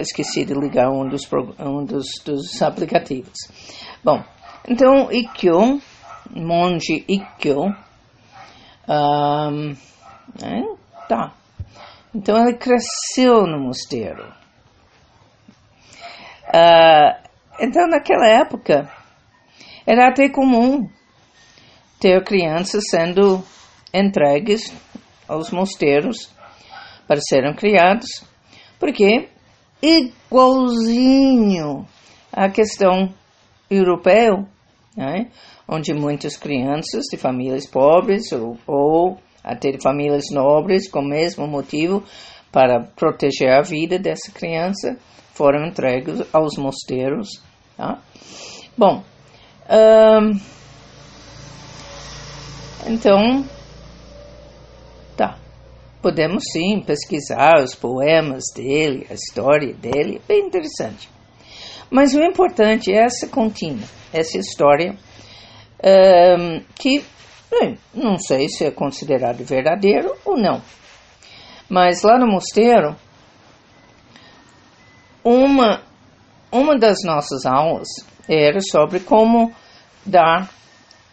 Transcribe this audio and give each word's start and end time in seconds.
esqueci 0.00 0.44
de 0.44 0.54
ligar 0.54 0.90
um 0.90 1.08
dos, 1.08 1.22
um 1.58 1.84
dos, 1.84 2.06
dos 2.24 2.62
aplicativos. 2.62 3.38
Bom, 4.02 4.22
então 4.68 5.10
Ikkyo, 5.10 5.80
monge 6.30 7.04
Ikkyo, 7.08 7.74
um, 8.88 9.76
né, 10.40 10.76
tá. 11.08 11.32
Então 12.14 12.36
ele 12.36 12.56
cresceu 12.56 13.46
no 13.46 13.58
mosteiro. 13.58 14.32
Uh, 16.48 17.28
então 17.60 17.88
naquela 17.88 18.26
época 18.26 18.90
era 19.86 20.08
até 20.08 20.28
comum 20.28 20.88
ter 22.00 22.22
crianças 22.24 22.84
sendo 22.90 23.44
entregues 23.92 24.72
aos 25.28 25.50
mosteiros 25.50 26.30
para 27.06 27.20
serem 27.20 27.54
criados, 27.54 28.24
porque 28.78 29.28
igualzinho 29.82 31.46
à 32.32 32.48
questão 32.48 33.12
europeia, 33.70 34.46
né, 34.96 35.30
onde 35.68 35.92
muitas 35.92 36.36
crianças 36.36 37.04
de 37.10 37.16
famílias 37.16 37.66
pobres 37.66 38.32
ou, 38.32 38.56
ou 38.66 39.18
até 39.42 39.70
de 39.70 39.82
famílias 39.82 40.24
nobres, 40.32 40.88
com 40.90 41.00
o 41.00 41.08
mesmo 41.08 41.46
motivo 41.46 42.02
para 42.50 42.80
proteger 42.96 43.52
a 43.52 43.62
vida 43.62 43.98
dessa 43.98 44.32
criança, 44.32 44.96
foram 45.34 45.66
entregues 45.66 46.22
aos 46.32 46.56
mosteiros. 46.56 47.42
Tá? 47.76 48.00
Bom, 48.76 49.02
um, 49.70 50.40
então. 52.86 53.55
Podemos 56.06 56.44
sim 56.52 56.80
pesquisar 56.82 57.60
os 57.64 57.74
poemas 57.74 58.44
dele, 58.54 59.08
a 59.10 59.14
história 59.14 59.74
dele, 59.74 60.22
é 60.22 60.28
bem 60.28 60.46
interessante. 60.46 61.10
Mas 61.90 62.14
o 62.14 62.22
importante 62.22 62.92
é 62.92 63.02
essa 63.02 63.26
contínua, 63.26 63.88
essa 64.12 64.38
história, 64.38 64.96
um, 65.82 66.62
que 66.76 67.04
bem, 67.50 67.76
não 67.92 68.18
sei 68.18 68.48
se 68.48 68.64
é 68.64 68.70
considerado 68.70 69.44
verdadeiro 69.44 70.14
ou 70.24 70.36
não. 70.36 70.62
Mas 71.68 72.04
lá 72.04 72.16
no 72.16 72.28
mosteiro, 72.28 72.94
uma, 75.24 75.82
uma 76.52 76.78
das 76.78 76.98
nossas 77.04 77.44
aulas 77.44 77.88
era 78.28 78.60
sobre 78.60 79.00
como 79.00 79.52
dar 80.06 80.48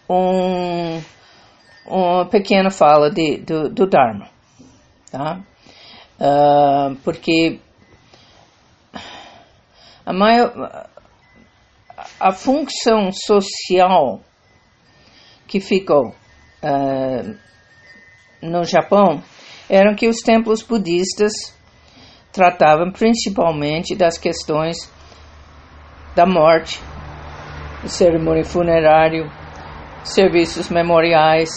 um 0.07 1.01
uma 1.85 2.25
pequena 2.25 2.69
fala 2.69 3.09
de, 3.09 3.37
do, 3.37 3.69
do 3.69 3.87
Dharma, 3.87 4.32
tá? 5.13 5.39
Uh, 6.19 6.95
porque 7.03 7.59
a, 10.03 10.11
maior, 10.11 10.89
a 12.19 12.31
função 12.31 13.11
social 13.11 14.21
que 15.47 15.59
ficou 15.59 16.07
uh, 16.09 17.37
no 18.41 18.63
Japão 18.63 19.21
eram 19.69 19.95
que 19.95 20.07
os 20.07 20.17
templos 20.17 20.63
budistas 20.63 21.31
tratavam 22.31 22.91
principalmente 22.91 23.95
das 23.95 24.17
questões 24.17 24.75
da 26.15 26.25
morte, 26.25 26.81
cerimônia 27.85 28.43
funerária, 28.43 29.29
serviços 30.03 30.69
memoriais, 30.69 31.49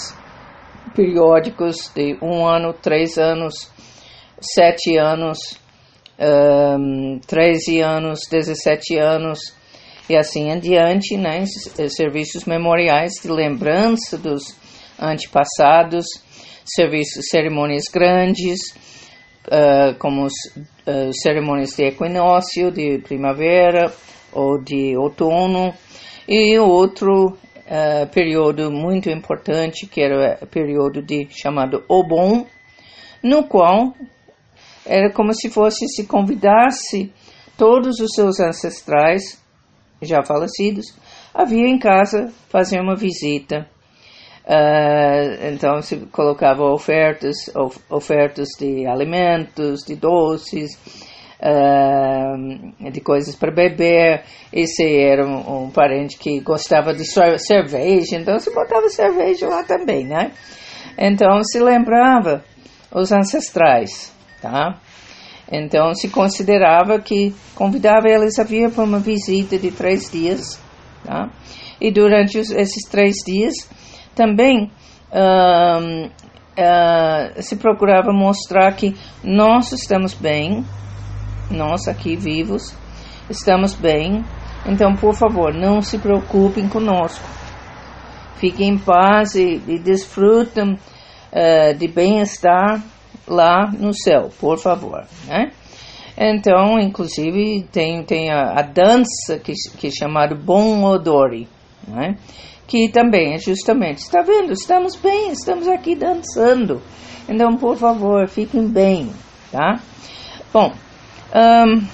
periódicos 0.97 1.93
de 1.95 2.17
um 2.23 2.47
ano, 2.47 2.73
três 2.73 3.19
anos, 3.19 3.71
sete 4.41 4.97
anos, 4.97 5.39
um, 6.19 7.21
13 7.27 7.81
anos, 7.81 8.21
17 8.31 8.97
anos 8.97 9.39
e 10.09 10.17
assim 10.17 10.51
em 10.51 10.59
diante, 10.59 11.17
né? 11.17 11.45
Serviços 11.89 12.45
memoriais 12.47 13.13
de 13.23 13.29
lembrança 13.29 14.17
dos 14.17 14.57
antepassados, 14.99 16.07
serviços, 16.65 17.27
cerimônias 17.31 17.85
grandes, 17.93 18.59
uh, 19.49 19.95
como 19.99 20.25
os, 20.25 20.33
uh, 20.87 21.13
cerimônias 21.23 21.77
de 21.77 21.85
equinócio, 21.85 22.71
de 22.71 22.99
primavera 22.99 23.93
ou 24.33 24.59
de 24.63 24.97
outono, 24.97 25.75
e 26.29 26.59
outro 26.59 27.37
uh, 27.67 28.07
período 28.13 28.71
muito 28.71 29.11
importante, 29.11 29.87
que 29.87 30.01
era 30.01 30.39
o 30.43 30.47
período 30.47 31.03
de 31.03 31.29
chamado 31.31 31.85
Obon, 31.89 32.47
no 33.23 33.45
qual 33.45 33.95
era 34.85 35.13
como 35.13 35.35
se 35.35 35.51
fosse 35.51 35.87
se 35.89 36.07
convidasse 36.07 37.13
todos 37.57 37.99
os 38.01 38.13
seus 38.15 38.39
ancestrais 38.39 39.43
já 40.01 40.23
falecidos 40.23 40.87
a 41.35 41.45
vir 41.45 41.67
em 41.67 41.79
casa 41.79 42.33
fazer 42.49 42.81
uma 42.81 42.95
visita. 42.95 43.69
Uh, 44.47 45.53
então 45.53 45.83
se 45.83 45.97
colocava 46.07 46.63
ofertas, 46.63 47.35
of, 47.55 47.81
ofertas 47.91 48.49
de 48.59 48.87
alimentos, 48.87 49.81
de 49.85 49.97
doces, 49.97 50.79
uh, 51.41 52.91
de 52.91 53.01
coisas 53.01 53.35
para 53.35 53.53
beber. 53.53 54.23
Esse 54.53 54.85
era 54.85 55.27
um, 55.27 55.65
um, 55.65 55.71
parente 55.71 56.19
que 56.19 56.41
gostava 56.41 56.95
de 56.95 57.05
cerveja, 57.05 58.17
então 58.17 58.39
se 58.39 58.53
botava 58.55 58.89
cerveja 58.89 59.49
lá 59.49 59.63
também, 59.65 60.05
né? 60.05 60.33
Então 60.99 61.43
se 61.45 61.59
lembrava 61.59 62.45
os 62.93 63.13
ancestrais, 63.13 64.13
tá? 64.41 64.79
Então 65.51 65.95
se 65.95 66.09
considerava 66.09 66.99
que 66.99 67.35
convidava 67.55 68.09
eles 68.09 68.39
a 68.39 68.45
vir 68.45 68.71
para 68.71 68.85
uma 68.85 68.99
visita 68.99 69.59
de 69.59 69.71
três 69.71 70.11
dias, 70.11 70.61
tá? 71.05 71.31
E 71.81 71.93
durante 71.93 72.39
os, 72.39 72.51
esses 72.51 72.89
três 72.89 73.17
dias 73.25 73.55
também 74.15 74.71
uh, 75.13 76.11
se 77.43 77.57
procurava 77.57 78.13
mostrar 78.13 78.73
que 78.73 78.97
nós 79.23 79.73
estamos 79.73 80.15
bem, 80.15 80.65
nós 81.51 81.89
aqui 81.89 82.17
vivos 82.17 82.75
estamos 83.29 83.75
bem, 83.75 84.25
então 84.65 84.95
por 84.95 85.15
favor 85.15 85.53
não 85.53 85.81
se 85.81 85.99
preocupem 85.99 86.69
conosco. 86.69 87.25
Fiquem 88.37 88.71
em 88.71 88.79
paz 88.79 89.35
e, 89.35 89.63
e 89.67 89.79
desfrutem 89.79 90.75
uh, 90.75 91.75
de 91.79 91.89
bem-estar 91.89 92.83
lá 93.27 93.71
no 93.71 93.93
céu, 93.95 94.31
por 94.39 94.59
favor, 94.59 95.05
né? 95.27 95.51
Então, 96.19 96.79
inclusive, 96.79 97.67
tem, 97.71 98.03
tem 98.03 98.31
a, 98.31 98.59
a 98.59 98.63
dança 98.63 99.39
que, 99.43 99.53
que 99.79 99.89
é 99.89 99.91
chamada 99.91 100.35
Bon 100.35 100.83
Odori, 100.83 101.47
né? 101.87 102.17
que 102.67 102.89
também 102.89 103.35
é 103.35 103.39
justamente, 103.39 103.99
está 103.99 104.23
vendo, 104.23 104.53
estamos 104.53 104.97
bem, 104.97 105.31
estamos 105.31 105.69
aqui 105.69 105.95
dançando. 105.95 106.81
Então, 107.29 107.57
por 107.57 107.77
favor, 107.77 108.27
fiquem 108.29 108.67
bem, 108.67 109.11
tá? 109.53 109.79
Bom, 110.53 110.73
um, 111.35 111.87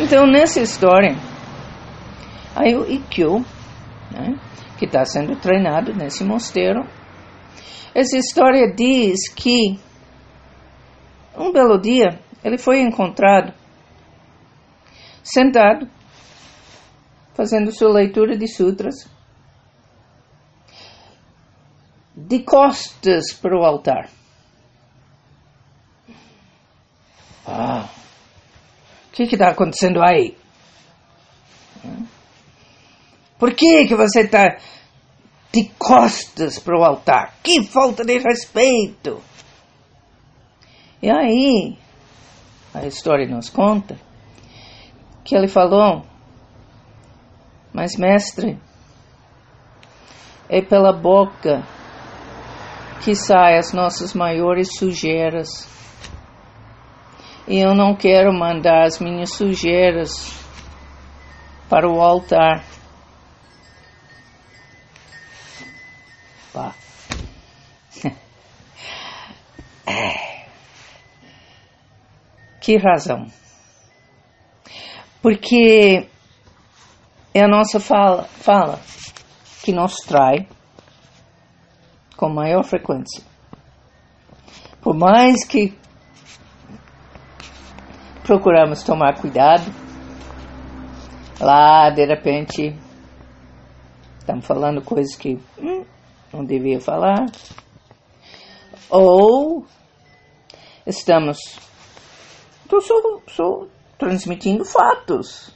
então, 0.00 0.26
nessa 0.26 0.60
história, 0.60 1.16
aí 2.54 2.76
o 2.76 2.90
Ikkyo, 2.90 3.44
né, 4.10 4.38
que 4.78 4.86
está 4.86 5.04
sendo 5.04 5.36
treinado 5.36 5.94
nesse 5.94 6.24
mosteiro, 6.24 6.84
essa 7.94 8.18
história 8.18 8.74
diz 8.74 9.32
que 9.32 9.78
um 11.36 11.52
belo 11.52 11.78
dia 11.80 12.18
ele 12.42 12.58
foi 12.58 12.80
encontrado 12.80 13.54
sentado, 15.22 15.88
fazendo 17.34 17.72
sua 17.72 17.92
leitura 17.92 18.36
de 18.36 18.46
sutras, 18.46 19.08
de 22.14 22.40
costas 22.40 23.32
para 23.32 23.58
o 23.58 23.64
altar. 23.64 24.10
Ah, 27.46 27.88
o 29.08 29.12
que 29.12 29.22
está 29.24 29.48
acontecendo 29.48 30.02
aí? 30.02 30.36
Por 33.38 33.54
que, 33.54 33.86
que 33.86 33.94
você 33.94 34.20
está 34.22 34.56
de 35.52 35.70
costas 35.78 36.58
para 36.58 36.78
o 36.78 36.84
altar? 36.84 37.34
Que 37.42 37.62
falta 37.62 38.04
de 38.04 38.18
respeito! 38.18 39.22
E 41.02 41.10
aí, 41.10 41.76
a 42.72 42.86
história 42.86 43.26
nos 43.28 43.50
conta 43.50 43.96
que 45.24 45.34
ele 45.34 45.48
falou, 45.48 46.02
mas 47.72 47.96
mestre, 47.96 48.58
é 50.48 50.60
pela 50.60 50.92
boca 50.92 51.62
que 53.02 53.14
saem 53.14 53.58
as 53.58 53.72
nossas 53.72 54.14
maiores 54.14 54.76
sujeiras 54.76 55.68
e 57.46 57.58
eu 57.58 57.74
não 57.74 57.94
quero 57.94 58.32
mandar 58.32 58.84
as 58.84 58.98
minhas 58.98 59.34
sujeiras 59.34 60.32
para 61.68 61.88
o 61.88 62.00
altar. 62.00 62.64
Pá. 66.52 66.74
Que 72.60 72.78
razão? 72.78 73.26
Porque 75.20 76.08
é 77.34 77.42
a 77.42 77.48
nossa 77.48 77.78
fala, 77.78 78.24
fala 78.24 78.80
que 79.62 79.70
nos 79.70 79.96
trai 79.96 80.48
com 82.16 82.30
maior 82.30 82.64
frequência. 82.64 83.22
Por 84.80 84.96
mais 84.96 85.44
que 85.46 85.76
procuramos 88.24 88.82
tomar 88.82 89.20
cuidado, 89.20 89.70
lá 91.38 91.90
de 91.90 92.06
repente 92.06 92.74
estamos 94.18 94.46
falando 94.46 94.82
coisas 94.82 95.14
que 95.14 95.38
hum, 95.58 95.84
não 96.32 96.42
devia 96.42 96.80
falar, 96.80 97.26
ou 98.88 99.66
estamos 100.86 101.38
só, 102.80 102.94
só 103.28 103.66
transmitindo 103.98 104.64
fatos. 104.64 105.54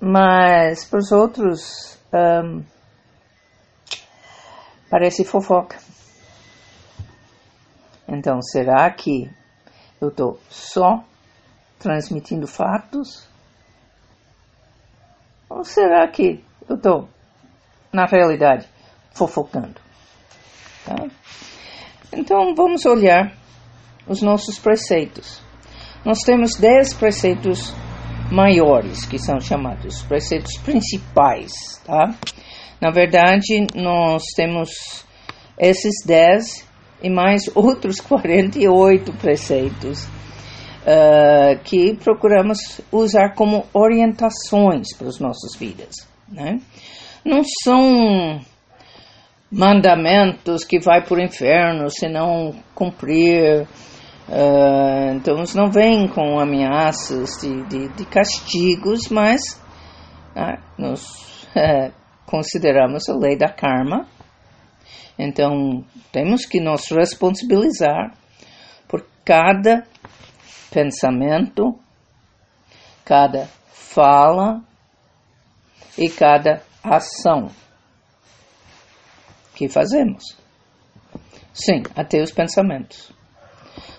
Mas 0.00 0.86
para 0.86 0.98
os 0.98 1.12
outros 1.12 1.98
um, 2.12 2.64
parece 4.88 5.22
fofoca. 5.22 5.76
Então, 8.08 8.40
será 8.40 8.90
que 8.90 9.30
eu 10.00 10.08
estou 10.08 10.40
só 10.48 11.04
transmitindo 11.78 12.46
fatos? 12.46 13.28
Ou 15.48 15.64
será 15.64 16.06
que 16.08 16.44
eu 16.68 16.76
estou, 16.76 17.08
na 17.92 18.06
realidade, 18.06 18.68
fofocando? 19.12 19.80
Tá? 20.84 21.06
Então, 22.12 22.54
vamos 22.54 22.86
olhar 22.86 23.36
os 24.06 24.22
nossos 24.22 24.58
preceitos. 24.58 25.42
Nós 26.04 26.20
temos 26.20 26.54
dez 26.54 26.94
preceitos 26.94 27.74
maiores, 28.30 29.04
que 29.04 29.18
são 29.18 29.40
chamados 29.40 30.02
preceitos 30.02 30.56
principais, 30.58 31.52
tá? 31.84 32.14
Na 32.80 32.90
verdade, 32.90 33.66
nós 33.74 34.22
temos 34.34 34.70
esses 35.58 36.04
dez 36.06 36.66
e 37.02 37.10
mais 37.10 37.42
outros 37.54 38.00
48 38.00 39.12
preceitos 39.14 40.04
uh, 40.04 41.58
que 41.64 41.94
procuramos 41.96 42.80
usar 42.92 43.34
como 43.34 43.66
orientações 43.72 44.96
para 44.96 45.08
as 45.08 45.18
nossas 45.18 45.56
vidas, 45.58 45.94
né? 46.28 46.60
Não 47.24 47.42
são 47.62 48.40
mandamentos 49.50 50.64
que 50.64 50.78
vai 50.78 51.04
para 51.04 51.18
o 51.18 51.22
inferno 51.22 51.90
se 51.90 52.08
não 52.08 52.54
cumprir 52.74 53.66
Uh, 54.30 55.16
então, 55.16 55.38
eles 55.38 55.56
não 55.56 55.68
vêm 55.68 56.06
com 56.06 56.38
ameaças 56.38 57.30
de, 57.40 57.64
de, 57.64 57.88
de 57.88 58.04
castigos, 58.04 59.08
mas 59.10 59.40
uh, 60.36 60.56
nós 60.78 61.02
uh, 61.56 61.92
consideramos 62.26 63.08
a 63.08 63.16
lei 63.16 63.36
da 63.36 63.48
karma. 63.48 64.06
Então, 65.18 65.84
temos 66.12 66.46
que 66.46 66.60
nos 66.60 66.88
responsabilizar 66.88 68.14
por 68.88 69.06
cada 69.24 69.86
pensamento, 70.70 71.78
cada 73.04 73.46
fala 73.72 74.62
e 75.98 76.08
cada 76.08 76.62
ação 76.82 77.50
que 79.54 79.68
fazemos. 79.68 80.24
Sim, 81.52 81.82
até 81.94 82.22
os 82.22 82.30
pensamentos. 82.30 83.12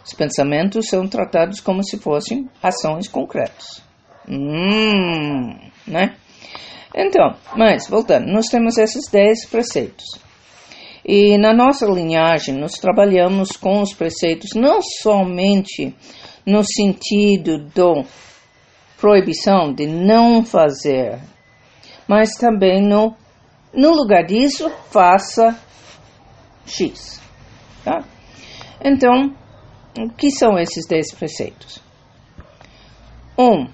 Os 0.04 0.14
pensamentos 0.14 0.88
são 0.88 1.08
tratados 1.08 1.60
como 1.60 1.84
se 1.84 2.00
fossem 2.00 2.50
ações 2.64 3.08
concretas. 3.08 3.84
Hum, 4.28 5.70
né? 5.86 6.16
Então, 6.96 7.36
mas 7.56 7.88
voltando, 7.88 8.28
nós 8.32 8.48
temos 8.48 8.78
esses 8.78 9.10
dez 9.12 9.46
preceitos. 9.46 10.06
E 11.06 11.38
na 11.38 11.54
nossa 11.54 11.86
linhagem, 11.86 12.56
nós 12.56 12.74
trabalhamos 12.74 13.52
com 13.52 13.82
os 13.82 13.94
preceitos 13.94 14.52
não 14.56 14.80
somente 15.02 15.96
no 16.46 16.64
sentido 16.64 17.66
da 17.74 18.04
proibição 18.98 19.74
de 19.74 19.88
não 19.88 20.46
fazer, 20.46 21.20
mas 22.08 22.32
também 22.34 22.82
no, 22.82 23.16
no 23.74 23.92
lugar 23.96 24.24
disso, 24.24 24.70
faça 24.92 25.60
X. 26.66 27.20
Tá? 27.84 28.04
Então, 28.84 29.36
o 29.98 30.10
que 30.10 30.30
são 30.30 30.58
esses 30.60 30.86
dez 30.88 31.12
preceitos? 31.14 31.82
Um, 33.38 33.68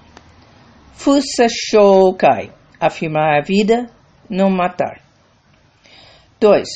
Fusa 0.94 1.46
Shokai, 1.48 2.50
afirmar 2.80 3.38
a 3.38 3.42
vida, 3.42 3.90
não 4.28 4.50
matar. 4.50 5.02
Dois, 6.40 6.68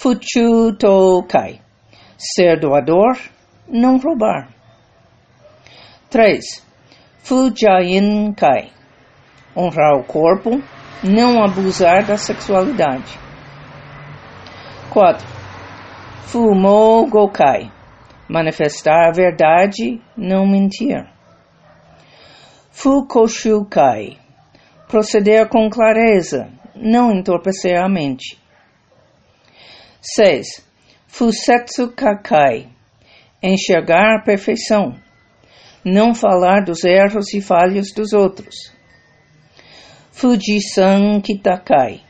Fuchu 0.00 0.72
Tokai, 0.78 1.60
ser 2.16 2.58
doador, 2.58 3.18
não 3.68 3.98
roubar. 3.98 4.48
Três, 6.08 6.66
Fujain 7.18 8.32
Kai, 8.32 8.70
honrar 9.54 9.98
o 9.98 10.04
corpo, 10.04 10.62
não 11.04 11.44
abusar 11.44 12.06
da 12.06 12.16
sexualidade. 12.16 13.18
Quatro, 14.88 15.28
Fumo 16.22 17.06
Gokai, 17.10 17.70
manifestar 18.26 19.06
a 19.06 19.12
verdade, 19.12 20.00
não 20.16 20.46
mentir. 20.46 21.06
Fukoshukai, 22.70 24.16
proceder 24.88 25.46
com 25.50 25.68
clareza, 25.68 26.48
não 26.74 27.12
entorpecer 27.12 27.78
a 27.78 27.86
mente. 27.86 28.39
6. 30.00 30.46
Fusetsu 31.06 31.92
Kakai, 31.92 32.68
enxergar 33.42 34.16
a 34.16 34.22
perfeição, 34.22 34.94
não 35.84 36.14
falar 36.14 36.64
dos 36.64 36.84
erros 36.84 37.32
e 37.34 37.40
falhas 37.40 37.92
dos 37.94 38.12
outros. 38.12 38.54
Fujisan 40.12 41.20
Kitakai, 41.20 42.02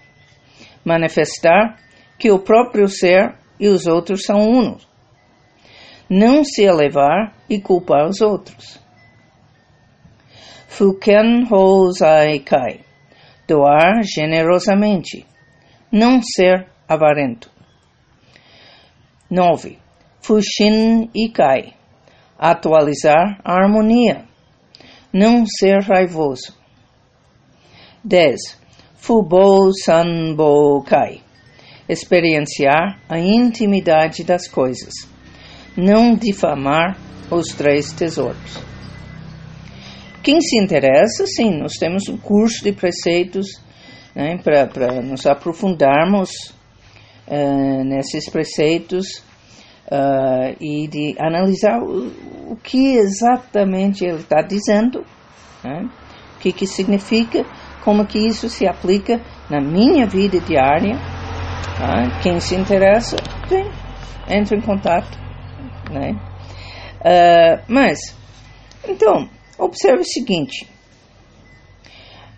manifestar 0.84 1.78
que 2.18 2.30
o 2.30 2.38
próprio 2.38 2.88
ser 2.88 3.34
e 3.58 3.68
os 3.68 3.86
outros 3.86 4.24
são 4.24 4.38
unos 4.38 4.90
não 6.10 6.42
se 6.42 6.64
elevar 6.64 7.36
e 7.48 7.60
culpar 7.60 8.08
os 8.08 8.20
outros. 8.20 8.80
Fuken 10.66 11.46
Hosai 11.48 12.40
Kai, 12.40 12.80
doar 13.46 14.02
generosamente, 14.02 15.24
não 15.92 16.20
ser 16.20 16.66
avarento. 16.88 17.48
9. 19.30 19.78
Fushin 20.20 21.08
Ikai, 21.14 21.74
atualizar 22.38 23.40
a 23.44 23.54
harmonia, 23.54 24.24
não 25.12 25.44
ser 25.46 25.80
raivoso. 25.82 26.58
10. 28.04 28.58
Fubo 28.96 29.70
Sanbo 29.84 30.82
Kai, 30.82 31.20
experienciar 31.88 33.00
a 33.08 33.18
intimidade 33.18 34.24
das 34.24 34.48
coisas 34.48 35.10
não 35.76 36.14
difamar 36.14 36.96
os 37.30 37.48
três 37.48 37.92
tesouros. 37.92 38.58
Quem 40.22 40.40
se 40.40 40.58
interessa, 40.58 41.26
sim, 41.26 41.58
nós 41.58 41.72
temos 41.74 42.08
um 42.08 42.16
curso 42.16 42.62
de 42.62 42.72
preceitos 42.72 43.46
né, 44.14 44.38
para 44.38 45.00
nos 45.00 45.26
aprofundarmos 45.26 46.54
uh, 47.30 47.84
nesses 47.84 48.28
preceitos 48.28 49.24
uh, 49.86 50.54
e 50.60 50.88
de 50.88 51.16
analisar 51.18 51.80
o, 51.80 52.08
o 52.50 52.56
que 52.56 52.96
exatamente 52.96 54.04
ele 54.04 54.18
está 54.18 54.42
dizendo, 54.42 55.04
né, 55.64 55.88
o 56.36 56.40
que, 56.40 56.52
que 56.52 56.66
significa, 56.66 57.46
como 57.84 58.04
que 58.04 58.18
isso 58.18 58.48
se 58.48 58.66
aplica 58.66 59.20
na 59.48 59.60
minha 59.60 60.06
vida 60.06 60.38
diária. 60.40 60.96
Tá? 61.78 62.20
Quem 62.22 62.38
se 62.40 62.54
interessa, 62.54 63.16
vem, 63.48 63.70
entre 64.28 64.58
em 64.58 64.60
contato 64.60 65.20
né? 65.90 66.12
Uh, 67.00 67.64
mas, 67.68 67.98
então, 68.88 69.28
observe 69.58 70.00
o 70.00 70.04
seguinte: 70.04 70.66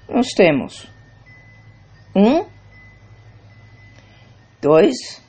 nós 0.08 0.28
temos 0.28 0.88
um, 2.14 2.44
dois, 4.62 5.20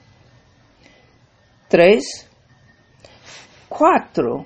três, 1.67 2.05
quatro 3.67 4.45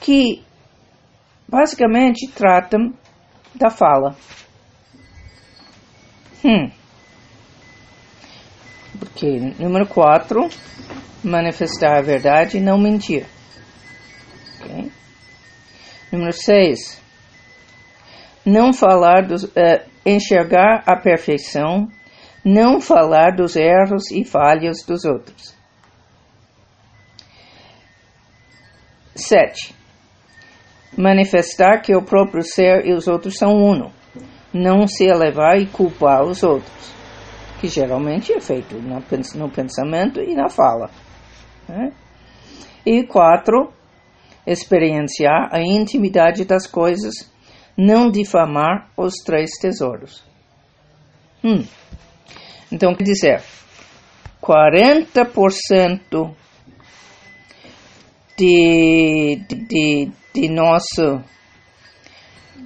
que 0.00 0.44
basicamente 1.48 2.28
tratam 2.28 2.92
da 3.54 3.70
fala. 3.70 4.16
Hum. 6.44 6.70
Porque 8.98 9.38
número 9.58 9.86
quatro 9.86 10.48
manifestar 11.22 11.98
a 11.98 12.02
verdade 12.02 12.58
e 12.58 12.60
não 12.60 12.78
mentir. 12.78 13.26
Número 16.10 16.32
6. 16.32 17.00
Não 18.44 18.72
falar 18.72 19.26
dos, 19.26 19.44
uh, 19.44 19.50
enxergar 20.06 20.82
a 20.86 20.96
perfeição, 20.96 21.86
não 22.48 22.80
falar 22.80 23.36
dos 23.36 23.56
erros 23.56 24.10
e 24.10 24.24
falhas 24.24 24.78
dos 24.86 25.04
outros. 25.04 25.54
7. 29.14 29.74
Manifestar 30.96 31.82
que 31.82 31.94
o 31.94 32.02
próprio 32.02 32.42
ser 32.42 32.86
e 32.86 32.94
os 32.94 33.06
outros 33.06 33.36
são 33.36 33.52
uno. 33.52 33.92
Não 34.52 34.86
se 34.86 35.04
elevar 35.04 35.58
e 35.58 35.66
culpar 35.66 36.22
os 36.22 36.42
outros, 36.42 36.94
que 37.60 37.68
geralmente 37.68 38.32
é 38.32 38.40
feito 38.40 38.76
no 38.76 39.50
pensamento 39.50 40.20
e 40.20 40.34
na 40.34 40.48
fala. 40.48 40.90
Né? 41.68 41.92
E 42.86 43.04
4 43.04 43.72
experienciar 44.46 45.50
a 45.52 45.60
intimidade 45.60 46.46
das 46.46 46.66
coisas, 46.66 47.30
não 47.76 48.10
difamar 48.10 48.90
os 48.96 49.16
três 49.16 49.50
tesouros. 49.60 50.24
Hum. 51.44 51.62
Então, 52.70 52.94
quer 52.94 53.04
dizer, 53.04 53.42
40% 54.42 56.34
de, 58.36 59.40
de, 59.48 60.10
de, 60.34 60.48
nosso, 60.48 61.22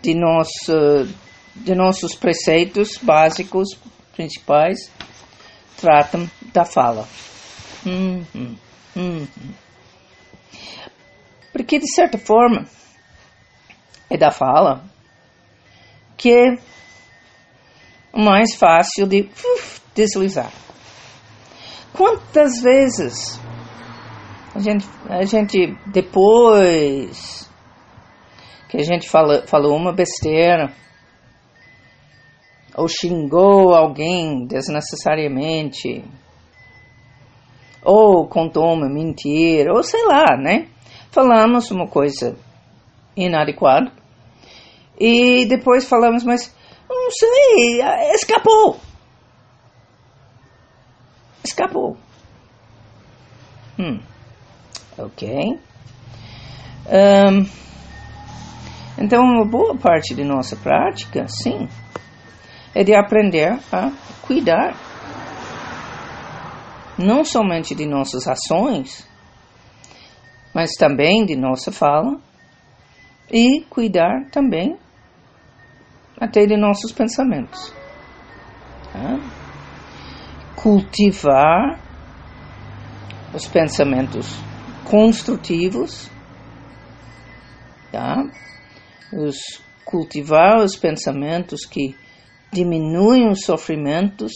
de, 0.03 0.15
nosso, 0.15 1.09
de 1.57 1.75
nossos 1.75 2.15
preceitos 2.15 2.99
básicos, 3.01 3.69
principais, 4.15 4.91
tratam 5.81 6.31
da 6.53 6.65
fala. 6.65 7.09
Hum, 7.87 8.25
hum, 8.35 8.57
hum. 8.97 9.27
Porque, 11.53 11.79
de 11.79 11.93
certa 11.93 12.19
forma, 12.19 12.67
é 14.11 14.17
da 14.17 14.31
fala 14.31 14.85
que 16.17 16.31
é 16.31 16.59
mais 18.15 18.55
fácil 18.55 19.07
de 19.07 19.29
deslizar. 19.95 20.51
Quantas 21.93 22.61
vezes 22.61 23.41
a 24.55 24.59
gente, 24.59 24.87
a 25.09 25.25
gente 25.25 25.77
depois 25.87 27.51
que 28.69 28.79
a 28.79 28.85
gente 28.85 29.09
fala, 29.09 29.47
falou 29.47 29.77
uma 29.77 29.93
besteira 29.93 30.73
ou 32.77 32.89
xingou 32.89 33.75
alguém 33.75 34.47
desnecessariamente 34.47 36.03
ou 37.85 38.27
contou 38.27 38.73
uma 38.73 38.89
mentira 38.89 39.75
ou 39.75 39.83
sei 39.83 40.05
lá, 40.07 40.37
né? 40.37 40.69
falamos 41.13 41.71
uma 41.71 41.87
coisa 41.87 42.35
inadequada 43.15 43.93
e 44.99 45.45
depois 45.45 45.85
falamos, 45.85 46.25
mas 46.25 46.55
não 46.89 47.11
sei, 47.11 47.83
escapou. 48.15 48.79
Escapou. 51.45 51.97
Hum, 53.79 54.01
ok. 54.99 55.61
Um, 56.87 57.47
então, 58.99 59.23
uma 59.23 59.45
boa 59.45 59.77
parte 59.77 60.15
de 60.15 60.25
nossa 60.25 60.55
prática, 60.57 61.27
sim, 61.29 61.69
é 62.75 62.85
de 62.85 62.95
aprender 62.95 63.59
a 63.73 63.91
cuidar 64.23 64.77
não 66.99 67.25
somente 67.25 67.75
de 67.75 67.87
nossas 67.87 68.29
ações, 68.29 69.09
mas 70.55 70.73
também 70.79 71.25
de 71.25 71.35
nossa 71.35 71.73
fala 71.73 72.21
e 73.31 73.63
cuidar 73.63 74.27
também 74.31 74.77
até 76.21 76.47
de 76.47 76.57
nossos 76.57 76.93
pensamentos. 76.93 77.75
Tá? 78.93 79.19
Cultivar 80.57 81.81
os 83.35 83.47
pensamentos 83.47 84.29
construtivos, 84.85 86.11
tá? 87.91 88.25
os, 89.13 89.37
cultivar 89.85 90.59
os 90.59 90.77
pensamentos 90.77 91.65
que 91.65 91.97
diminuem 92.53 93.29
os 93.31 93.45
sofrimentos, 93.45 94.33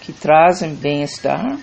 que 0.00 0.12
trazem 0.12 0.74
bem-estar 0.74 1.58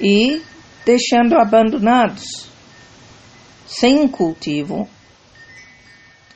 e 0.00 0.42
deixando 0.84 1.36
abandonados, 1.36 2.48
sem 3.66 4.06
cultivo, 4.06 4.88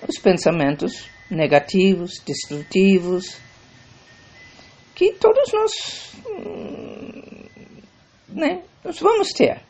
os 0.09 0.19
pensamentos 0.21 1.09
negativos, 1.31 2.21
destrutivos, 2.27 3.37
que 4.95 5.13
todos 5.15 5.53
nós, 5.53 6.13
hum, 6.27 7.23
né, 8.29 8.63
nós 8.85 8.99
vamos 8.99 9.29
ter. 9.29 9.61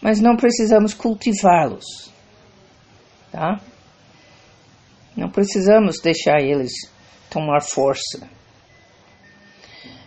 Mas 0.00 0.20
não 0.20 0.36
precisamos 0.36 0.92
cultivá-los, 0.92 2.12
tá? 3.32 3.60
Não 5.16 5.30
precisamos 5.30 6.00
deixar 6.00 6.40
eles 6.40 6.72
tomar 7.30 7.62
força. 7.62 8.28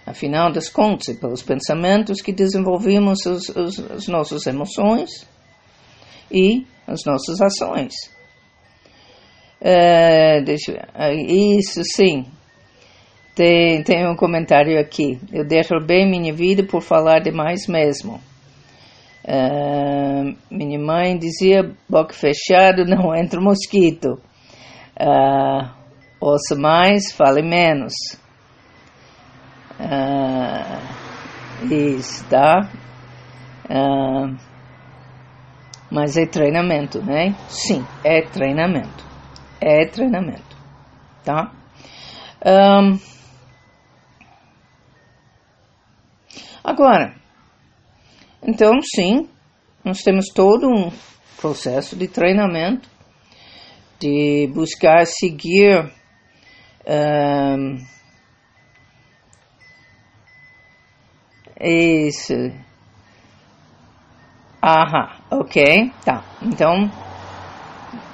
Afinal 0.05 0.51
das 0.51 0.69
contas, 0.69 1.17
pelos 1.19 1.41
pensamentos 1.41 2.21
que 2.21 2.31
desenvolvemos 2.31 3.25
os, 3.25 3.49
os, 3.49 3.79
as 3.91 4.07
nossas 4.07 4.45
emoções 4.45 5.09
e 6.31 6.65
as 6.85 7.03
nossas 7.05 7.41
ações. 7.41 7.93
É, 9.59 10.41
deixa, 10.41 10.87
isso 11.27 11.81
sim. 11.83 12.25
Tem, 13.37 13.83
tem 13.83 14.09
um 14.09 14.15
comentário 14.15 14.79
aqui. 14.79 15.19
Eu 15.31 15.45
derrubei 15.45 16.09
minha 16.09 16.33
vida 16.33 16.63
por 16.63 16.81
falar 16.81 17.19
demais 17.19 17.67
mesmo. 17.67 18.19
É, 19.23 20.33
minha 20.49 20.79
mãe 20.79 21.15
dizia: 21.15 21.71
boca 21.87 22.15
fechada 22.15 22.83
não 22.83 23.13
entra 23.15 23.39
mosquito. 23.39 24.19
É, 24.99 25.69
ouça 26.19 26.55
mais, 26.55 27.11
fale 27.11 27.43
menos. 27.43 27.93
Uh, 29.79 30.81
isso, 31.71 32.25
tá? 32.27 32.67
Uh, 33.69 34.35
mas 35.91 36.17
é 36.17 36.25
treinamento, 36.25 37.05
né? 37.05 37.35
Sim, 37.47 37.85
é 38.03 38.23
treinamento. 38.23 39.05
É 39.61 39.85
treinamento, 39.85 40.57
tá? 41.23 41.51
Um, 42.43 42.97
agora, 46.67 47.15
então 48.43 48.73
sim, 48.81 49.27
nós 49.83 49.99
temos 49.99 50.27
todo 50.33 50.67
um 50.67 50.91
processo 51.39 51.95
de 51.95 52.07
treinamento, 52.07 52.89
de 53.99 54.49
buscar 54.53 55.05
seguir 55.05 55.91
um, 56.87 57.77
Isso. 61.59 62.33
Aham, 64.63 65.09
ok, 65.31 65.91
tá. 66.03 66.23
Então, 66.41 66.89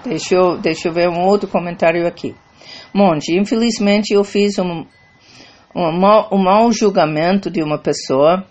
deixa 0.04 0.36
eu, 0.36 0.58
deixa 0.58 0.88
eu 0.88 0.94
ver 0.94 1.10
um 1.10 1.22
outro 1.26 1.50
comentário 1.50 2.08
aqui. 2.08 2.36
Monte, 2.94 3.38
infelizmente 3.38 4.14
eu 4.14 4.24
fiz 4.24 4.58
um, 4.60 4.86
um, 5.76 5.92
mau, 5.92 6.30
mau 6.38 6.72
julgamento 6.72 7.50
de 7.50 7.64
uma 7.64 7.78
pessoa. 7.80 8.46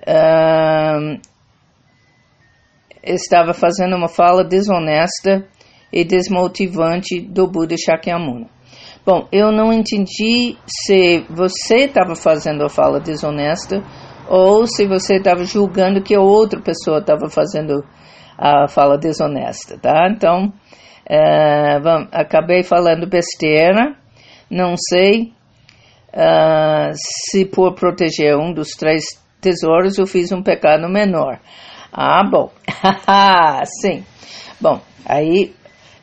Uh, 0.00 1.20
estava 3.02 3.52
fazendo 3.52 3.96
uma 3.96 4.08
fala 4.08 4.44
desonesta 4.44 5.46
e 5.92 6.04
desmotivante 6.04 7.20
do 7.20 7.46
Buda 7.46 7.76
Shakyamuni. 7.76 8.46
Bom, 9.06 9.26
eu 9.32 9.50
não 9.50 9.72
entendi 9.72 10.56
se 10.66 11.24
você 11.30 11.86
estava 11.86 12.14
fazendo 12.14 12.64
a 12.64 12.68
fala 12.68 13.00
desonesta 13.00 13.82
ou 14.28 14.66
se 14.66 14.86
você 14.86 15.16
estava 15.16 15.44
julgando 15.44 16.02
que 16.02 16.14
a 16.14 16.20
outra 16.20 16.60
pessoa 16.60 16.98
estava 16.98 17.30
fazendo 17.30 17.82
a 18.36 18.68
fala 18.68 18.98
desonesta, 18.98 19.78
tá? 19.78 20.08
Então, 20.10 20.52
é, 21.08 21.80
vamos, 21.80 22.08
acabei 22.12 22.62
falando 22.62 23.08
besteira, 23.08 23.96
não 24.50 24.74
sei 24.76 25.32
uh, 26.18 26.92
se 26.94 27.44
por 27.44 27.74
proteger 27.74 28.36
um 28.36 28.52
dos 28.52 28.70
três 28.70 29.04
tesouros 29.40 29.96
eu 29.98 30.06
fiz 30.06 30.32
um 30.32 30.42
pecado 30.42 30.88
menor. 30.88 31.38
Ah, 31.92 32.22
bom, 32.28 32.50
sim. 33.80 34.04
Bom, 34.60 34.80
aí 35.06 35.54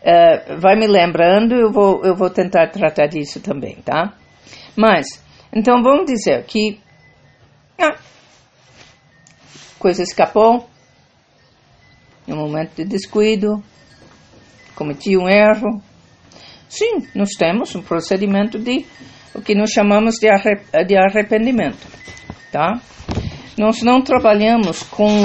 Uh, 0.05 0.60
vai 0.60 0.75
me 0.75 0.86
lembrando, 0.86 1.55
eu 1.55 1.72
vou, 1.72 2.05
eu 2.05 2.15
vou 2.15 2.29
tentar 2.29 2.67
tratar 2.67 3.07
disso 3.07 3.39
também, 3.39 3.77
tá? 3.77 4.13
Mas, 4.75 5.07
então 5.51 5.81
vamos 5.81 6.05
dizer 6.05 6.43
que 6.43 6.79
ah, 7.79 7.98
coisa 9.79 10.03
escapou, 10.03 10.69
no 12.27 12.36
momento 12.36 12.75
de 12.75 12.86
descuido, 12.86 13.63
cometi 14.75 15.17
um 15.17 15.27
erro. 15.27 15.81
Sim, 16.69 17.07
nós 17.15 17.31
temos 17.31 17.74
um 17.75 17.81
procedimento 17.81 18.60
de 18.60 18.86
o 19.36 19.42
que 19.42 19.54
nós 19.54 19.72
chamamos 19.72 20.15
de, 20.15 20.27
arrependimento, 20.98 21.86
tá? 22.51 22.80
Nós 23.58 23.82
não 23.82 24.01
trabalhamos 24.01 24.84
com 24.84 25.22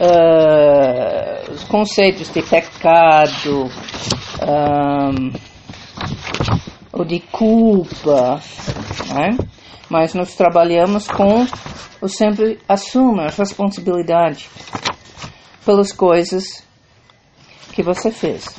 uh, 0.00 1.52
os 1.52 1.64
conceitos 1.64 2.32
de 2.32 2.42
pecado 2.42 3.70
um, 4.42 5.32
ou 6.92 7.04
de 7.04 7.20
culpa, 7.20 8.40
né? 9.14 9.36
mas 9.88 10.14
nós 10.14 10.34
trabalhamos 10.34 11.06
com 11.08 11.46
o 12.00 12.08
sempre 12.08 12.58
assuma 12.68 13.24
a 13.24 13.30
responsabilidade 13.30 14.48
pelas 15.64 15.92
coisas 15.92 16.64
que 17.72 17.82
você 17.82 18.10
fez, 18.10 18.58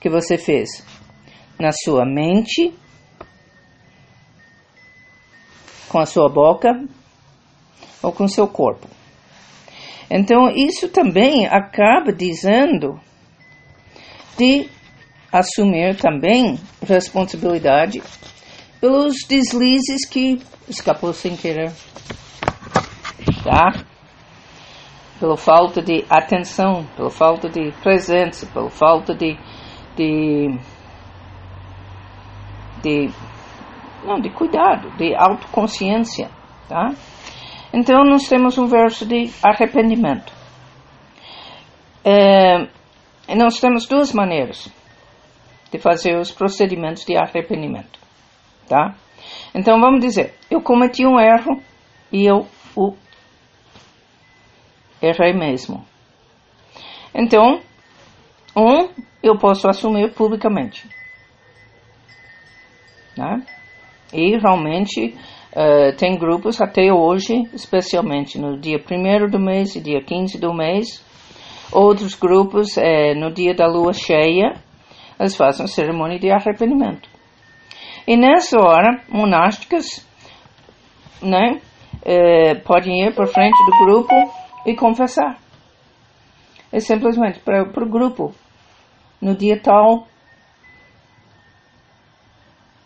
que 0.00 0.08
você 0.10 0.36
fez 0.36 0.84
na 1.58 1.70
sua 1.72 2.04
mente, 2.04 2.74
com 5.88 5.98
a 5.98 6.06
sua 6.06 6.28
boca 6.28 6.84
ou 8.02 8.12
com 8.12 8.28
seu 8.28 8.46
corpo. 8.46 8.86
Então, 10.10 10.48
isso 10.50 10.88
também 10.88 11.46
acaba 11.46 12.12
dizendo 12.12 13.00
de 14.38 14.68
assumir 15.32 15.96
também 15.96 16.58
responsabilidade 16.86 18.02
pelos 18.80 19.16
deslizes 19.28 20.06
que 20.08 20.40
escapou 20.68 21.12
sem 21.12 21.36
querer, 21.36 21.72
tá? 23.42 23.84
Pela 25.18 25.36
falta 25.36 25.82
de 25.82 26.04
atenção, 26.08 26.86
pela 26.96 27.10
falta 27.10 27.48
de 27.48 27.72
presença, 27.82 28.46
pela 28.46 28.70
falta 28.70 29.14
de, 29.14 29.36
de, 29.96 30.58
de 32.82 33.10
não, 34.06 34.20
de 34.20 34.30
cuidado, 34.30 34.90
de 34.96 35.14
autoconsciência, 35.14 36.30
tá? 36.68 36.94
Então, 37.72 38.04
nós 38.04 38.28
temos 38.28 38.56
um 38.56 38.66
verso 38.66 39.04
de 39.04 39.30
arrependimento. 39.42 40.32
É, 42.04 42.68
nós 43.34 43.58
temos 43.58 43.86
duas 43.86 44.12
maneiras 44.12 44.72
de 45.70 45.78
fazer 45.78 46.16
os 46.16 46.30
procedimentos 46.30 47.04
de 47.04 47.16
arrependimento, 47.16 47.98
tá? 48.68 48.94
Então, 49.54 49.80
vamos 49.80 50.00
dizer, 50.00 50.34
eu 50.50 50.62
cometi 50.62 51.04
um 51.04 51.18
erro 51.18 51.60
e 52.12 52.24
eu 52.24 52.46
o 52.76 52.94
errei 55.02 55.32
mesmo. 55.32 55.84
Então, 57.14 57.60
um, 58.54 58.88
eu 59.22 59.36
posso 59.38 59.68
assumir 59.68 60.12
publicamente. 60.12 60.88
Né? 63.16 63.44
E 64.12 64.36
realmente 64.38 65.14
Uh, 65.56 65.96
tem 65.96 66.18
grupos 66.18 66.60
até 66.60 66.92
hoje, 66.92 67.48
especialmente 67.54 68.38
no 68.38 68.60
dia 68.60 68.76
1 68.76 69.30
do 69.30 69.38
mês 69.38 69.74
e 69.74 69.80
dia 69.80 70.04
15 70.04 70.38
do 70.38 70.52
mês. 70.52 71.02
Outros 71.72 72.14
grupos, 72.14 72.76
uh, 72.76 73.14
no 73.18 73.32
dia 73.32 73.54
da 73.54 73.66
lua 73.66 73.94
cheia, 73.94 74.52
eles 75.18 75.34
fazem 75.34 75.66
cerimônia 75.66 76.18
de 76.18 76.30
arrependimento. 76.30 77.08
E 78.06 78.18
nessa 78.18 78.60
hora, 78.60 79.02
monásticas 79.08 80.06
né, 81.22 81.58
uh, 82.02 82.60
podem 82.62 83.06
ir 83.06 83.14
para 83.14 83.26
frente 83.26 83.56
do 83.64 83.86
grupo 83.86 84.14
e 84.66 84.76
confessar. 84.76 85.38
É 86.70 86.80
simplesmente 86.80 87.40
para 87.40 87.62
o 87.62 87.88
grupo. 87.88 88.34
No 89.22 89.34
dia 89.34 89.58
tal, 89.58 90.06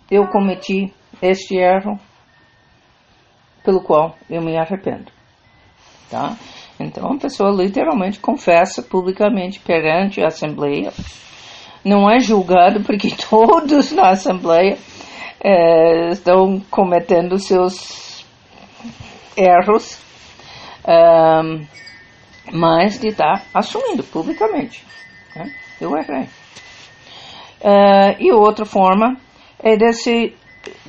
eu 0.08 0.28
cometi 0.28 0.94
este 1.22 1.56
erro 1.56 1.98
pelo 3.64 3.82
qual 3.82 4.16
eu 4.28 4.40
me 4.40 4.56
arrependo. 4.56 5.12
Tá? 6.10 6.36
Então 6.78 7.12
a 7.12 7.18
pessoa 7.18 7.50
literalmente 7.50 8.18
confessa 8.18 8.82
publicamente 8.82 9.60
perante 9.60 10.22
a 10.22 10.28
Assembleia. 10.28 10.92
Não 11.84 12.10
é 12.10 12.20
julgado 12.20 12.82
porque 12.82 13.14
todos 13.28 13.92
na 13.92 14.10
Assembleia 14.10 14.78
é, 15.42 16.08
estão 16.08 16.60
cometendo 16.70 17.38
seus 17.38 18.24
erros, 19.36 19.98
mas 22.52 22.98
de 22.98 23.08
estar 23.08 23.44
assumindo 23.54 24.02
publicamente. 24.04 24.84
Né? 25.36 25.52
Eu 25.80 25.96
errei. 25.96 26.28
E 28.18 28.32
outra 28.32 28.64
forma 28.64 29.16
é 29.62 29.76
desse 29.76 30.34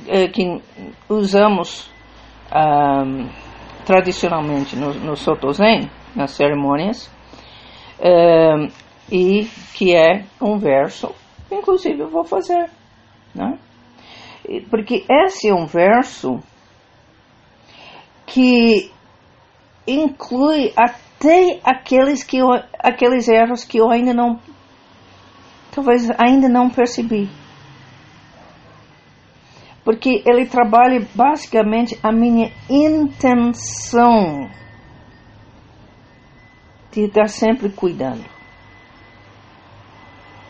é, 0.06 0.28
que 0.28 0.60
usamos 1.08 1.90
tradicionalmente 3.86 4.76
no, 4.76 4.92
no 4.92 5.16
Sotozen, 5.16 5.90
nas 6.14 6.32
cerimônias, 6.32 7.10
e 9.10 9.44
que 9.74 9.94
é 9.94 10.24
um 10.40 10.58
verso, 10.58 11.14
inclusive 11.50 12.00
eu 12.00 12.10
vou 12.10 12.24
fazer, 12.24 12.68
né? 13.34 13.58
Porque 14.68 15.04
esse 15.08 15.48
é 15.48 15.54
um 15.54 15.64
verso 15.64 16.40
que 18.26 18.90
inclui 19.86 20.72
até 20.76 21.60
aqueles 21.64 22.22
que 22.22 22.38
aqueles 22.78 23.28
erros 23.28 23.64
que 23.64 23.78
eu 23.78 23.90
ainda 23.90 24.12
não 24.12 24.40
talvez 25.72 26.10
ainda 26.18 26.48
não 26.48 26.68
percebi 26.68 27.28
porque 29.84 30.22
ele 30.24 30.46
trabalha 30.46 31.04
basicamente 31.14 31.98
a 32.02 32.12
minha 32.12 32.52
intenção 32.70 34.48
de 36.92 37.02
estar 37.02 37.26
sempre 37.26 37.70
cuidando. 37.70 38.24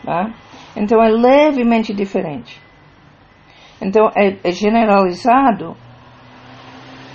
Tá? 0.05 0.33
Então 0.75 1.01
é 1.01 1.09
levemente 1.09 1.93
diferente. 1.93 2.61
Então 3.81 4.09
é, 4.15 4.37
é 4.43 4.51
generalizado 4.51 5.75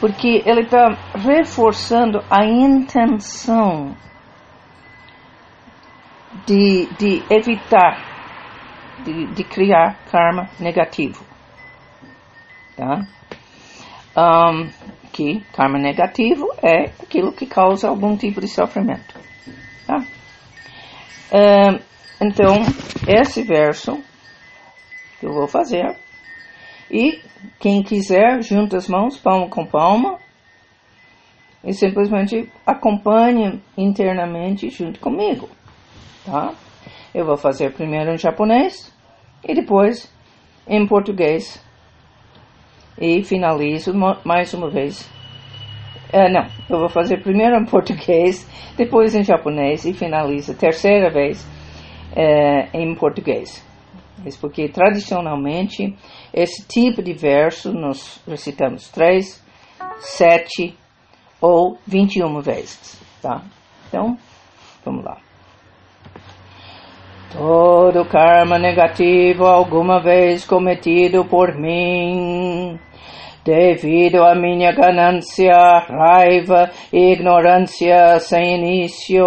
porque 0.00 0.42
ele 0.44 0.62
está 0.62 0.96
reforçando 1.14 2.22
a 2.30 2.44
intenção 2.44 3.94
de, 6.46 6.86
de 6.98 7.22
evitar 7.30 8.06
de, 9.04 9.26
de 9.26 9.44
criar 9.44 9.96
karma 10.10 10.48
negativo 10.58 11.27
tá? 12.78 13.06
Um, 14.16 14.70
que 15.12 15.40
karma 15.52 15.78
negativo 15.78 16.48
é 16.62 16.90
aquilo 17.02 17.32
que 17.32 17.44
causa 17.44 17.88
algum 17.88 18.16
tipo 18.16 18.40
de 18.40 18.46
sofrimento, 18.46 19.18
tá? 19.86 20.04
Um, 21.34 21.78
então, 22.24 22.56
esse 23.06 23.42
verso 23.42 24.00
que 25.18 25.26
eu 25.26 25.32
vou 25.32 25.48
fazer, 25.48 25.96
e 26.90 27.20
quem 27.58 27.82
quiser, 27.82 28.42
junta 28.42 28.76
as 28.76 28.88
mãos, 28.88 29.18
palma 29.18 29.48
com 29.48 29.66
palma, 29.66 30.18
e 31.64 31.72
simplesmente 31.72 32.50
acompanhe 32.64 33.60
internamente 33.76 34.70
junto 34.70 35.00
comigo, 35.00 35.48
tá? 36.24 36.54
Eu 37.12 37.26
vou 37.26 37.36
fazer 37.36 37.72
primeiro 37.72 38.12
em 38.12 38.18
japonês 38.18 38.94
e 39.42 39.54
depois 39.54 40.12
em 40.66 40.86
português 40.86 41.60
e 43.00 43.22
finalizo 43.22 43.92
mais 44.24 44.52
uma 44.54 44.70
vez. 44.70 45.02
Uh, 46.12 46.32
não, 46.32 46.46
eu 46.70 46.78
vou 46.80 46.88
fazer 46.88 47.22
primeiro 47.22 47.56
em 47.56 47.64
português, 47.66 48.48
depois 48.76 49.14
em 49.14 49.22
japonês 49.22 49.84
e 49.84 49.92
finalizo 49.92 50.56
terceira 50.56 51.10
vez 51.10 51.42
uh, 52.12 52.76
em 52.76 52.94
português. 52.94 53.66
Isso 54.24 54.40
porque 54.40 54.68
tradicionalmente 54.68 55.96
esse 56.32 56.66
tipo 56.66 57.02
de 57.02 57.12
verso 57.12 57.72
nós 57.72 58.20
recitamos 58.26 58.88
três, 58.88 59.44
sete 59.98 60.76
ou 61.40 61.78
vinte 61.86 62.16
e 62.16 62.22
uma 62.22 62.40
vezes, 62.40 63.00
tá? 63.22 63.42
Então, 63.88 64.16
vamos 64.84 65.04
lá. 65.04 65.27
Todo 67.38 68.04
karma 68.04 68.58
negativo 68.58 69.46
alguma 69.46 70.00
vez 70.00 70.44
cometido 70.44 71.24
por 71.24 71.54
mim 71.54 72.76
devido 73.44 74.24
à 74.24 74.34
minha 74.34 74.72
ganância, 74.72 75.54
raiva 75.88 76.68
e 76.92 77.12
ignorância 77.12 78.18
sem 78.18 78.56
início, 78.56 79.24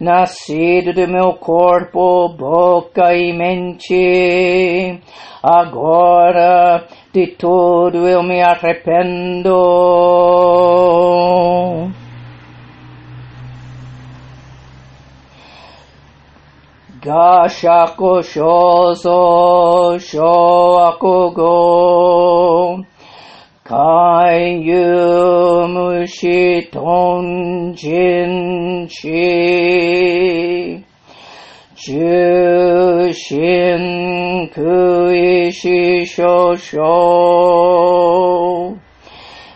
nascido 0.00 0.92
do 0.92 1.06
meu 1.06 1.34
corpo, 1.34 2.28
boca 2.36 3.14
e 3.14 3.32
mente. 3.32 5.00
Agora 5.40 6.84
de 7.12 7.28
tudo 7.28 8.08
eu 8.08 8.24
me 8.24 8.42
arrependo. 8.42 9.54
Gashako 17.00 18.20
shoso 18.22 19.96
shoakugo 19.98 21.54
Kaiyu 23.64 24.84
mushi 25.72 26.68
tonjin 26.70 28.32
chi 28.86 30.84
Jushin 31.74 33.84
kuishi 34.52 36.04
shosho 36.04 36.92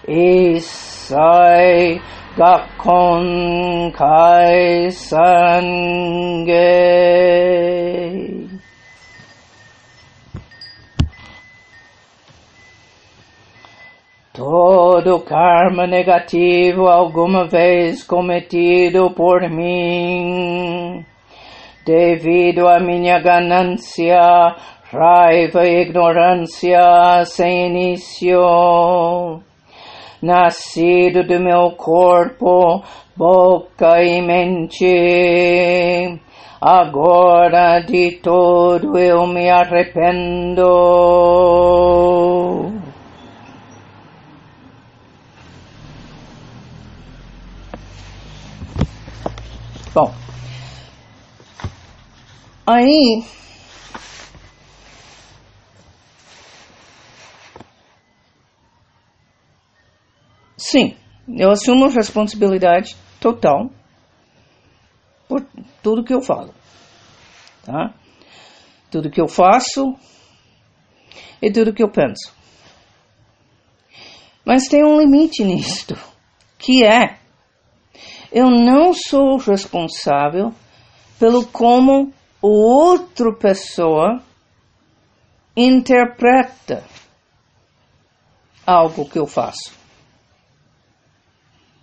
Isai 0.09 2.01
gakkon 2.37 3.93
kai 3.93 4.91
sange 4.91 6.71
Todo 14.35 15.21
karma 15.21 15.87
negativo 15.87 16.89
alguma 16.89 17.45
vez 17.47 18.03
cometido 18.03 19.13
por 19.13 19.49
mim, 19.49 21.07
devido 21.87 22.67
à 22.67 22.81
minha 22.81 23.21
ganância, 23.21 24.19
raiva 24.91 25.65
e 25.65 25.83
ignorância 25.83 27.25
sem 27.27 27.69
início, 27.69 29.41
nascido 30.25 31.23
do 31.23 31.39
meu 31.39 31.73
corpo, 31.73 32.83
boca 33.15 34.03
e 34.03 34.23
mente, 34.23 34.89
agora 36.61 37.81
de 37.81 38.13
todo 38.23 38.99
eu 38.99 39.27
me 39.27 39.51
arrependo. 39.51 40.65
Bom, 49.95 50.13
aí 52.67 53.23
sim, 60.57 60.97
eu 61.29 61.51
assumo 61.51 61.89
responsabilidade 61.89 62.97
total 63.21 63.71
por 65.29 65.45
tudo 65.83 66.05
que 66.05 66.13
eu 66.13 66.21
falo, 66.21 66.55
tá? 67.65 67.95
Tudo 68.91 69.11
que 69.11 69.21
eu 69.21 69.29
faço 69.29 69.97
e 71.41 71.51
tudo 71.51 71.73
que 71.73 71.83
eu 71.83 71.91
penso. 71.91 72.33
Mas 74.45 74.69
tem 74.69 74.85
um 74.85 75.01
limite 75.01 75.43
nisto, 75.43 75.97
que 76.59 76.85
é 76.85 77.19
eu 78.31 78.51
não 78.51 78.93
sou 78.93 79.39
responsável 79.39 80.53
pelo 81.19 81.47
como 81.47 82.13
outra 82.43 83.33
pessoa 83.33 84.21
interpreta 85.57 86.85
algo 88.67 89.09
que 89.09 89.19
eu 89.19 89.27
faço. 89.27 89.84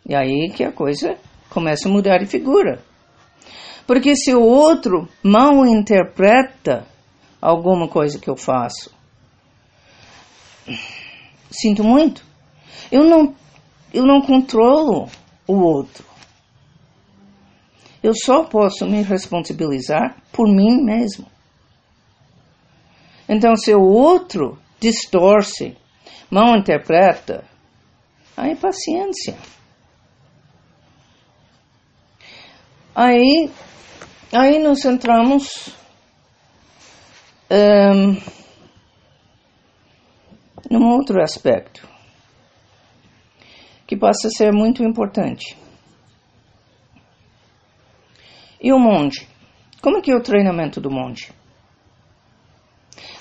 E 0.08 0.16
aí 0.16 0.50
que 0.50 0.64
a 0.64 0.72
coisa 0.72 1.18
começa 1.50 1.88
a 1.88 1.92
mudar 1.92 2.18
de 2.18 2.26
figura. 2.26 2.84
Porque 3.86 4.16
se 4.16 4.34
o 4.34 4.42
outro 4.42 5.08
mal 5.24 5.66
interpreta 5.66 6.86
alguma 7.42 7.88
coisa 7.88 8.20
que 8.20 8.30
eu 8.30 8.38
faço, 8.38 8.94
sinto 11.52 11.84
muito. 11.84 12.24
Eu 12.92 13.04
não, 13.04 13.36
eu 13.94 14.06
não 14.06 14.22
controlo 14.22 15.10
o 15.48 15.56
outro. 15.56 16.06
Eu 18.04 18.14
só 18.16 18.44
posso 18.44 18.86
me 18.86 19.02
responsabilizar 19.04 20.16
por 20.32 20.48
mim 20.48 20.82
mesmo. 20.84 21.28
Então, 23.30 23.56
se 23.56 23.74
o 23.74 23.82
outro 23.82 24.58
distorce, 24.80 25.78
mal 26.30 26.58
interpreta, 26.58 27.46
aí 28.36 28.56
paciência. 28.56 29.38
Aí, 32.94 33.50
aí 34.34 34.60
nos 34.60 34.84
entramos 34.84 35.74
um, 37.50 38.18
num 40.70 40.90
outro 40.90 41.22
aspecto 41.22 41.88
que 43.88 43.96
passa 43.98 44.28
a 44.28 44.32
ser 44.32 44.52
muito 44.52 44.84
importante. 44.84 45.58
E 48.62 48.72
o 48.72 48.80
monge? 48.80 49.28
Como 49.82 49.98
é 49.98 50.02
que 50.02 50.12
é 50.12 50.16
o 50.16 50.22
treinamento 50.22 50.80
do 50.80 50.92
monge? 50.92 51.32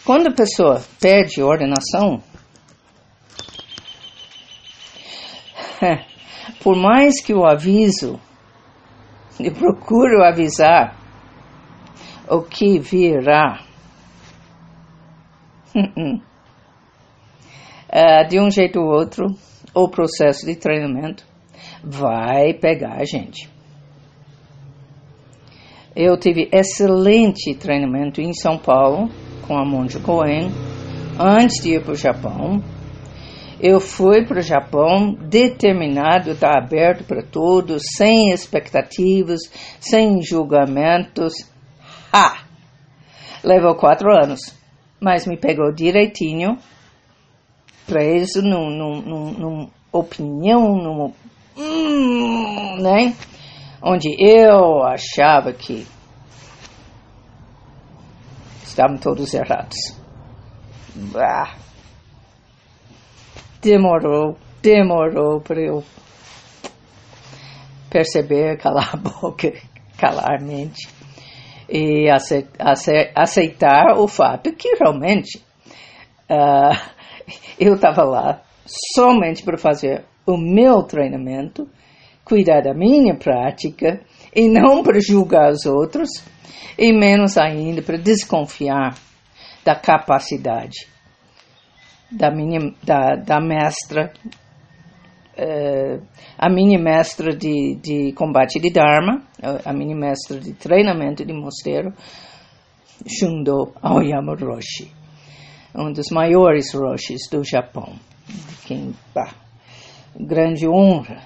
Quando 0.04 0.28
a 0.28 0.32
pessoa 0.32 0.82
pede 1.00 1.42
ordenação, 1.42 2.22
por 6.62 6.76
mais 6.76 7.22
que 7.22 7.32
o 7.32 7.44
aviso, 7.44 8.20
eu 9.44 9.52
procuro 9.52 10.22
avisar 10.22 10.96
o 12.28 12.42
que 12.42 12.78
virá, 12.78 13.60
uh, 15.74 16.20
de 18.28 18.40
um 18.40 18.50
jeito 18.50 18.78
ou 18.80 18.86
outro, 18.86 19.26
o 19.74 19.88
processo 19.88 20.46
de 20.46 20.54
treinamento 20.56 21.26
vai 21.82 22.54
pegar 22.54 22.94
a 23.00 23.04
gente. 23.04 23.48
Eu 25.94 26.16
tive 26.16 26.48
excelente 26.52 27.54
treinamento 27.54 28.20
em 28.20 28.32
São 28.32 28.56
Paulo 28.56 29.10
com 29.46 29.56
a 29.58 29.64
Monja 29.64 29.98
Cohen 29.98 30.50
antes 31.18 31.62
de 31.62 31.74
ir 31.74 31.82
para 31.82 31.92
o 31.92 31.96
Japão. 31.96 32.62
Eu 33.62 33.78
fui 33.78 34.24
para 34.24 34.38
o 34.38 34.42
Japão 34.42 35.12
determinado, 35.12 36.30
estar 36.30 36.56
aberto 36.56 37.04
para 37.04 37.22
todos, 37.22 37.82
sem 37.94 38.30
expectativas, 38.30 39.40
sem 39.78 40.22
julgamentos. 40.22 41.34
Ha! 42.10 42.44
Levou 43.44 43.74
quatro 43.74 44.10
anos, 44.10 44.40
mas 44.98 45.26
me 45.26 45.36
pegou 45.36 45.72
direitinho, 45.72 46.58
preso 47.86 48.40
num, 48.40 48.70
num, 48.70 49.02
num, 49.02 49.32
num 49.32 49.70
opinião, 49.92 50.76
numa, 50.76 51.12
hum, 51.56 52.80
né? 52.80 53.14
onde 53.82 54.14
eu 54.18 54.82
achava 54.82 55.52
que 55.52 55.86
estavam 58.62 58.96
todos 58.96 59.34
errados. 59.34 59.76
Bah. 60.94 61.69
Demorou, 63.62 64.38
demorou 64.62 65.40
para 65.40 65.60
eu 65.60 65.84
perceber, 67.90 68.56
calar 68.56 68.94
a 68.94 68.96
boca, 69.20 69.52
calar 69.98 70.40
a 70.40 70.42
mente 70.42 70.88
e 71.68 72.08
aceitar 73.14 73.98
o 73.98 74.08
fato 74.08 74.52
que 74.52 74.76
realmente 74.76 75.38
uh, 76.28 76.74
eu 77.60 77.74
estava 77.74 78.02
lá 78.02 78.42
somente 78.66 79.42
para 79.42 79.58
fazer 79.58 80.04
o 80.26 80.36
meu 80.36 80.82
treinamento 80.82 81.68
cuidar 82.24 82.62
da 82.62 82.72
minha 82.72 83.14
prática 83.14 84.00
e 84.34 84.48
não 84.48 84.82
para 84.82 85.00
julgar 85.00 85.50
os 85.50 85.66
outros, 85.66 86.08
e 86.78 86.92
menos 86.92 87.36
ainda 87.36 87.82
para 87.82 87.98
desconfiar 87.98 88.94
da 89.64 89.74
capacidade 89.74 90.86
da 92.10 92.30
minha 92.30 92.72
da, 92.82 93.16
da 93.16 93.40
mestra 93.40 94.12
uh, 95.38 96.02
a 96.38 96.50
minha 96.50 96.78
mestra 96.78 97.36
de, 97.36 97.76
de 97.82 98.12
combate 98.12 98.58
de 98.58 98.70
Dharma 98.72 99.22
a 99.64 99.72
minha 99.72 99.96
mestra 99.96 100.38
de 100.38 100.52
treinamento 100.52 101.24
de 101.24 101.32
mosteiro 101.32 101.92
Shundo 103.06 103.72
Aoyama 103.82 104.34
Roshi 104.34 104.92
um 105.74 105.92
dos 105.92 106.10
maiores 106.10 106.74
Roshis 106.74 107.28
do 107.30 107.44
Japão 107.44 107.94
quem 108.66 108.94
bah, 109.14 109.34
grande 110.18 110.68
honra 110.68 111.22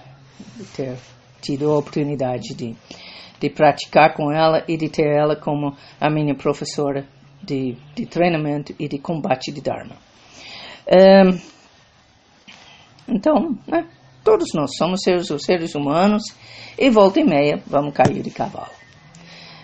de 0.57 0.65
ter 0.65 0.97
tido 1.41 1.71
a 1.71 1.79
oportunidade 1.79 2.55
de, 2.55 2.75
de 3.39 3.51
praticar 3.51 4.15
com 4.15 4.33
ela 4.33 4.65
e 4.67 4.77
de 4.77 4.89
ter 4.89 5.07
ela 5.07 5.37
como 5.37 5.77
a 6.01 6.11
minha 6.11 6.35
professora 6.35 7.07
de, 7.43 7.77
de 7.95 8.07
treinamento 8.07 8.75
e 8.79 8.89
de 8.89 8.99
combate 8.99 9.53
de 9.53 9.61
Dharma. 9.61 9.97
Então, 13.09 13.59
né, 13.67 13.87
todos 14.23 14.49
nós 14.55 14.77
somos 14.77 15.01
seres, 15.03 15.29
seres 15.45 15.75
humanos 15.75 16.23
e 16.79 16.91
volta 16.91 17.21
e 17.21 17.25
meia 17.25 17.63
vamos 17.67 17.95
cair 17.95 18.23
de 18.23 18.31
cavalo. 18.31 18.73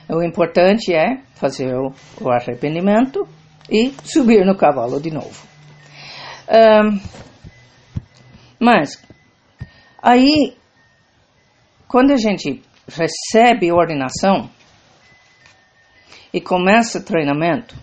O 0.08 0.22
importante 0.22 0.92
é 0.92 1.22
fazer 1.34 1.74
o, 1.74 1.92
o 2.20 2.30
arrependimento 2.30 3.26
e 3.70 3.94
subir 4.04 4.44
no 4.44 4.56
cavalo 4.56 5.00
de 5.00 5.10
novo. 5.10 5.46
Mas, 8.58 9.02
aí, 10.02 10.56
quando 11.88 12.12
a 12.12 12.16
gente 12.16 12.62
recebe 12.86 13.72
ordenação 13.72 14.50
e 16.32 16.40
começa 16.40 17.00
treinamento, 17.02 17.76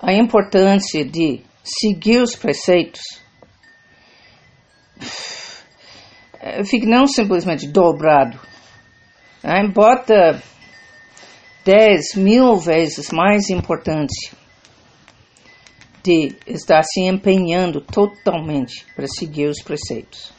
a 0.00 0.12
importância 0.12 1.04
de 1.04 1.42
seguir 1.62 2.22
os 2.22 2.36
preceitos 2.36 3.00
fica 6.64 6.86
não 6.86 7.06
simplesmente 7.06 7.66
dobrado, 7.66 8.38
né? 9.42 9.66
bota 9.68 10.42
dez 11.64 12.14
mil 12.14 12.56
vezes 12.56 13.10
mais 13.10 13.50
importante 13.50 14.32
de 16.02 16.34
estar 16.46 16.82
se 16.82 17.02
empenhando 17.02 17.80
totalmente 17.80 18.86
para 18.94 19.06
seguir 19.06 19.48
os 19.48 19.62
preceitos. 19.62 20.32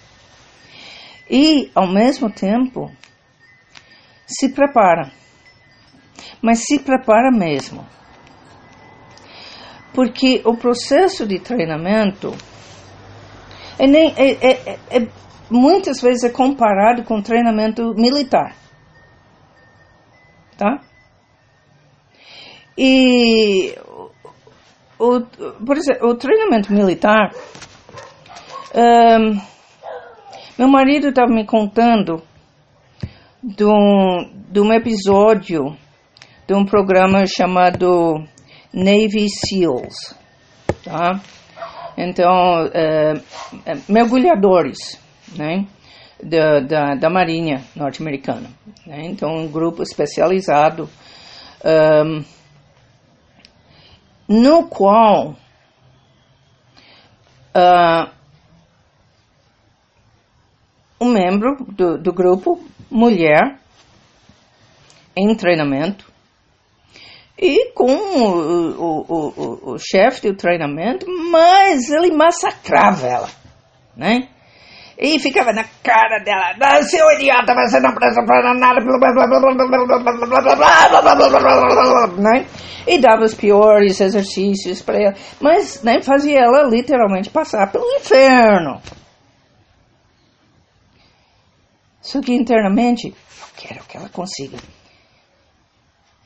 E, 1.30 1.70
ao 1.76 1.88
mesmo 1.88 2.32
tempo, 2.32 2.92
se 4.26 4.50
prepara. 4.50 5.12
Mas 6.42 6.66
se 6.66 6.80
prepara 6.80 7.30
mesmo. 7.32 7.86
Porque 9.94 10.42
o 10.46 10.56
processo 10.56 11.26
de 11.26 11.40
treinamento 11.40 12.34
é, 13.78 13.88
nem, 13.88 14.14
é, 14.18 14.32
é, 14.32 14.80
é 14.90 15.08
muitas 15.50 16.02
vezes 16.02 16.24
é 16.24 16.30
comparado 16.30 17.04
com 17.04 17.22
treinamento 17.22 17.94
militar. 17.96 18.56
Tá? 20.58 20.80
E 22.78 23.76
o, 25.00 25.22
por 25.66 25.78
exemplo, 25.78 26.10
o 26.10 26.16
treinamento 26.16 26.72
militar, 26.74 27.32
um, 28.76 29.42
meu 30.58 30.68
marido 30.68 31.08
estava 31.08 31.32
me 31.32 31.46
contando 31.46 32.22
de 33.42 33.64
um, 33.64 34.30
de 34.50 34.60
um 34.60 34.74
episódio 34.74 35.78
de 36.46 36.54
um 36.54 36.66
programa 36.66 37.26
chamado 37.26 38.26
Navy 38.74 39.28
SEALs, 39.30 40.16
tá? 40.84 41.22
Então, 41.98 42.70
é, 42.74 43.22
é, 43.66 43.78
mergulhadores, 43.88 45.00
né? 45.36 45.68
Da, 46.22 46.60
da, 46.60 46.96
da 46.96 47.10
Marinha 47.10 47.64
norte-americana. 47.76 48.50
Né? 48.86 49.06
Então, 49.06 49.30
um 49.30 49.50
grupo 49.50 49.82
especializado 49.82 50.90
um, 51.64 52.24
no 54.28 54.68
qual 54.68 55.36
uh, 57.56 58.10
um 61.00 61.10
membro 61.10 61.66
do, 61.70 61.98
do 61.98 62.14
grupo, 62.14 62.64
mulher, 62.90 63.60
em 65.16 65.36
treinamento, 65.36 66.09
e 67.42 67.72
com 67.72 67.90
o, 67.90 68.72
o, 68.76 69.06
o, 69.08 69.72
o 69.74 69.78
chefe 69.80 70.30
do 70.30 70.36
treinamento, 70.36 71.06
mas 71.32 71.90
ele 71.90 72.12
massacrava 72.12 73.08
ela, 73.08 73.30
né? 73.96 74.28
E 74.98 75.18
ficava 75.18 75.54
na 75.54 75.64
cara 75.82 76.20
dela, 76.20 76.84
seu 76.84 77.10
idiota, 77.14 77.56
você 77.56 77.80
não 77.80 77.94
presta 77.94 78.22
para 78.26 78.54
nada, 78.54 78.82
né? 82.18 82.46
E 82.86 82.98
dava 82.98 83.24
os 83.24 83.34
piores 83.34 84.02
exercícios 84.02 84.82
para 84.82 85.02
ela, 85.02 85.16
mas 85.40 85.82
né, 85.82 86.02
fazia 86.02 86.40
ela 86.40 86.64
literalmente 86.64 87.30
passar 87.30 87.72
pelo 87.72 87.86
inferno. 87.96 88.82
Só 92.02 92.20
que 92.20 92.34
internamente, 92.34 93.08
eu 93.08 93.48
quero 93.56 93.86
que 93.86 93.96
ela 93.96 94.10
consiga. 94.10 94.58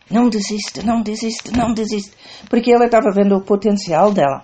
Não 0.09 0.29
desista, 0.29 0.83
não 0.83 1.01
desista, 1.01 1.51
não 1.51 1.73
desista. 1.73 2.15
Porque 2.49 2.71
ela 2.71 2.85
estava 2.85 3.11
vendo 3.11 3.35
o 3.35 3.41
potencial 3.41 4.11
dela 4.11 4.43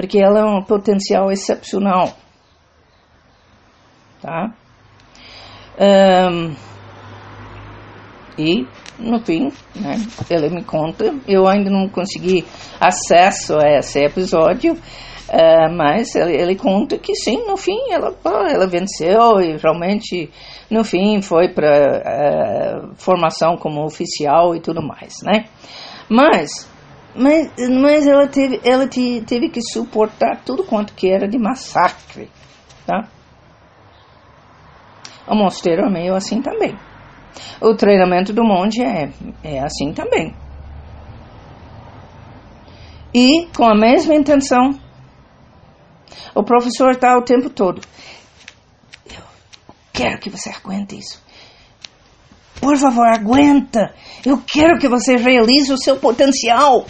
porque 0.00 0.18
ela 0.18 0.40
é 0.40 0.44
um 0.44 0.62
potencial 0.62 1.30
excepcional. 1.30 2.16
Tá? 4.22 4.54
Um, 5.78 6.56
e, 8.38 8.66
no 8.98 9.20
fim, 9.20 9.52
né, 9.76 9.96
me 10.50 10.64
conta, 10.64 11.14
eu 11.28 11.46
ainda 11.46 11.68
não 11.68 11.86
consegui 11.86 12.46
acesso 12.80 13.58
a 13.58 13.78
esse 13.78 14.02
episódio, 14.02 14.74
uh, 15.30 15.74
mas 15.74 16.14
ele, 16.14 16.36
ele, 16.36 16.56
conta 16.56 16.98
que 16.98 17.14
sim, 17.14 17.46
no 17.46 17.56
fim 17.56 17.78
ela, 17.90 18.14
ela 18.48 18.66
venceu 18.66 19.40
e 19.40 19.56
realmente, 19.56 20.30
no 20.70 20.84
fim, 20.84 21.22
foi 21.22 21.48
para 21.48 22.90
uh, 22.90 22.94
formação 22.96 23.56
como 23.56 23.84
oficial 23.84 24.54
e 24.54 24.60
tudo 24.60 24.82
mais, 24.82 25.14
né? 25.24 25.44
Mas 26.08 26.68
mas, 27.14 27.50
mas 27.68 28.06
ela, 28.06 28.28
teve, 28.28 28.60
ela 28.64 28.86
te, 28.86 29.22
teve 29.26 29.48
que 29.48 29.60
suportar 29.60 30.42
tudo 30.44 30.64
quanto 30.64 30.94
que 30.94 31.10
era 31.10 31.28
de 31.28 31.38
massacre, 31.38 32.30
tá? 32.86 33.08
O 35.26 35.34
mosteiro 35.34 35.82
é 35.82 35.90
meio 35.90 36.14
assim 36.14 36.40
também. 36.40 36.76
O 37.60 37.74
treinamento 37.74 38.32
do 38.32 38.44
monge 38.44 38.82
é, 38.82 39.10
é 39.42 39.60
assim 39.60 39.92
também. 39.92 40.34
E 43.12 43.46
com 43.56 43.64
a 43.64 43.74
mesma 43.74 44.14
intenção, 44.14 44.70
o 46.34 46.42
professor 46.42 46.90
está 46.92 47.16
o 47.16 47.22
tempo 47.22 47.50
todo. 47.50 47.80
Eu 49.06 49.22
quero 49.92 50.18
que 50.18 50.30
você 50.30 50.50
aguente 50.50 50.98
isso. 50.98 51.22
Por 52.60 52.76
favor, 52.76 53.06
aguenta. 53.06 53.94
Eu 54.24 54.42
quero 54.46 54.78
que 54.78 54.88
você 54.88 55.16
realize 55.16 55.72
o 55.72 55.78
seu 55.78 55.96
potencial. 55.96 56.84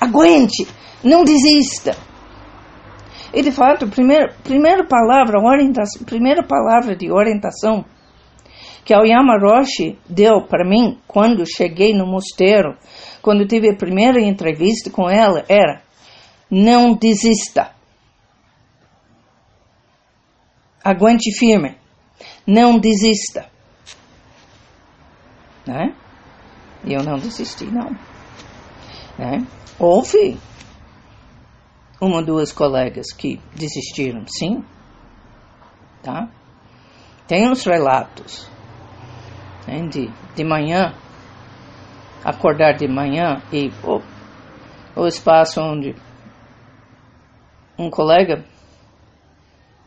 Aguente, 0.00 0.66
não 1.02 1.24
desista. 1.24 1.96
E 3.34 3.42
de 3.42 3.50
fato, 3.50 3.84
a 3.84 3.88
primeira, 3.88 4.32
primeira 4.42 4.86
palavra, 4.86 5.40
orientação, 5.40 6.02
primeira 6.04 6.42
palavra 6.42 6.96
de 6.96 7.10
orientação 7.10 7.84
que 8.88 8.94
a 8.94 9.00
Oyama 9.00 9.38
Roshi 9.38 9.98
deu 10.08 10.46
para 10.48 10.66
mim 10.66 10.96
quando 11.06 11.44
cheguei 11.44 11.92
no 11.92 12.06
mosteiro, 12.06 12.74
quando 13.20 13.46
tive 13.46 13.68
a 13.68 13.76
primeira 13.76 14.18
entrevista 14.18 14.88
com 14.88 15.10
ela, 15.10 15.44
era: 15.46 15.82
não 16.50 16.94
desista. 16.94 17.77
Aguente 20.88 21.30
firme. 21.38 21.76
Não 22.46 22.78
desista. 22.78 23.46
Né? 25.66 25.94
Eu 26.82 27.02
não 27.02 27.18
desisti, 27.18 27.66
não. 27.66 27.90
Né? 29.18 29.46
Houve 29.78 30.38
uma 32.00 32.16
ou 32.16 32.24
duas 32.24 32.50
colegas 32.52 33.12
que 33.12 33.38
desistiram, 33.54 34.24
sim. 34.26 34.64
Tá? 36.02 36.30
Tem 37.26 37.46
uns 37.50 37.66
relatos 37.66 38.50
né, 39.66 39.86
de, 39.88 40.10
de 40.34 40.42
manhã, 40.42 40.94
acordar 42.24 42.78
de 42.78 42.88
manhã 42.88 43.42
e 43.52 43.70
oh, 43.84 44.00
o 44.96 45.06
espaço 45.06 45.60
onde 45.60 45.94
um 47.78 47.90
colega 47.90 48.42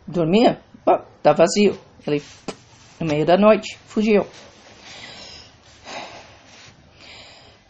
dormia, 0.05 0.61
tá 1.21 1.34
vazio. 1.34 1.79
Ele, 2.05 2.21
no 2.99 3.05
meio 3.05 3.25
da 3.25 3.38
noite, 3.38 3.77
fugiu. 3.86 4.25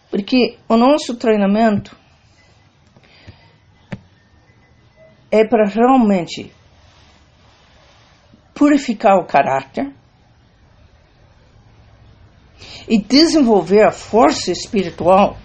Porque 0.10 0.58
o 0.68 0.76
nosso 0.76 1.16
treinamento 1.16 1.96
é 5.30 5.46
para 5.46 5.66
realmente 5.66 6.54
purificar 8.54 9.18
o 9.18 9.26
caráter 9.26 9.94
e 12.88 13.02
desenvolver 13.02 13.88
a 13.88 13.92
força 13.92 14.52
espiritual 14.52 15.38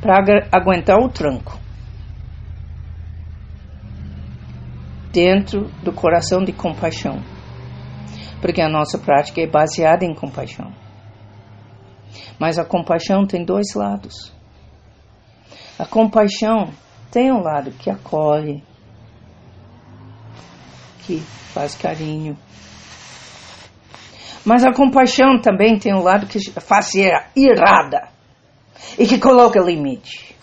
para 0.00 0.46
aguentar 0.52 0.98
o 0.98 1.08
tranco 1.08 1.63
dentro 5.14 5.70
do 5.84 5.92
coração 5.92 6.42
de 6.42 6.52
compaixão, 6.52 7.22
porque 8.40 8.60
a 8.60 8.68
nossa 8.68 8.98
prática 8.98 9.40
é 9.40 9.46
baseada 9.46 10.04
em 10.04 10.12
compaixão. 10.12 10.72
Mas 12.36 12.58
a 12.58 12.64
compaixão 12.64 13.24
tem 13.24 13.44
dois 13.44 13.74
lados. 13.76 14.34
A 15.78 15.86
compaixão 15.86 16.72
tem 17.12 17.32
um 17.32 17.40
lado 17.40 17.70
que 17.70 17.88
acolhe, 17.88 18.60
que 21.06 21.20
faz 21.52 21.76
carinho. 21.76 22.36
Mas 24.44 24.64
a 24.64 24.72
compaixão 24.72 25.40
também 25.40 25.78
tem 25.78 25.94
um 25.94 26.02
lado 26.02 26.26
que 26.26 26.40
faz 26.60 26.92
irada 27.36 28.08
e 28.98 29.06
que 29.06 29.18
coloca 29.18 29.60
limite. 29.60 30.34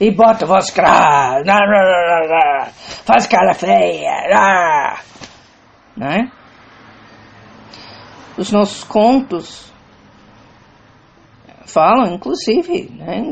E 0.00 0.10
bota 0.10 0.44
voz 0.44 0.70
grave, 0.70 1.44
faz 3.04 3.26
cara 3.26 3.54
feia, 3.54 4.98
né? 5.96 6.32
Os 8.36 8.50
nossos 8.50 8.82
contos 8.82 9.72
falam, 11.64 12.14
inclusive, 12.14 12.90
né? 12.90 13.22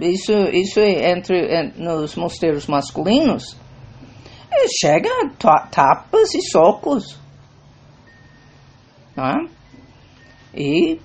isso, 0.00 0.32
isso 0.52 0.80
é 0.80 1.10
entre, 1.10 1.72
nos 1.76 2.14
mosteiros 2.14 2.66
masculinos, 2.66 3.56
chega 4.80 5.08
a 5.44 5.66
tapas 5.66 6.34
e 6.34 6.42
socos. 6.50 7.20
Né? 9.16 9.34
E 10.54 11.00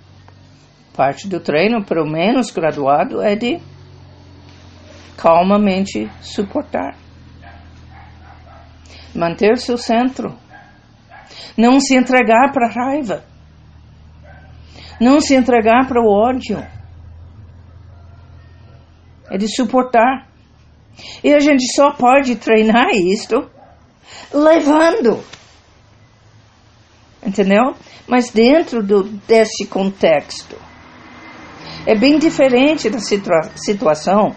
parte 0.95 1.27
do 1.27 1.39
treino, 1.39 1.83
pelo 1.83 2.09
menos 2.09 2.51
graduado, 2.51 3.21
é 3.21 3.35
de 3.35 3.59
calmamente 5.17 6.09
suportar. 6.21 6.95
Manter 9.13 9.57
seu 9.57 9.77
centro. 9.77 10.37
Não 11.57 11.79
se 11.79 11.95
entregar 11.95 12.51
para 12.53 12.67
a 12.67 12.71
raiva. 12.71 13.23
Não 15.01 15.19
se 15.19 15.35
entregar 15.35 15.87
para 15.87 16.01
o 16.01 16.07
ódio. 16.07 16.59
É 19.29 19.37
de 19.37 19.47
suportar. 19.53 20.27
E 21.23 21.33
a 21.33 21.39
gente 21.39 21.65
só 21.75 21.91
pode 21.91 22.35
treinar 22.35 22.89
isto 22.91 23.49
levando. 24.33 25.23
Entendeu? 27.25 27.75
Mas 28.07 28.29
dentro 28.29 28.83
do, 28.83 29.03
desse 29.03 29.65
contexto. 29.67 30.55
É 31.85 31.97
bem 31.97 32.19
diferente 32.19 32.89
da 32.89 32.99
situa 32.99 33.49
situação 33.55 34.35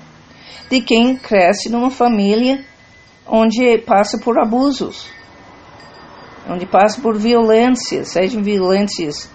de 0.71 0.81
quem 0.81 1.17
cresce 1.17 1.69
numa 1.69 1.91
família 1.91 2.65
onde 3.27 3.79
passa 3.79 4.19
por 4.19 4.39
abusos, 4.39 5.09
onde 6.49 6.67
passa 6.67 7.01
por 7.01 7.17
violências, 7.17 8.13
sejam 8.13 8.43
violências 8.43 9.31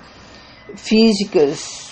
físicas 0.75 1.85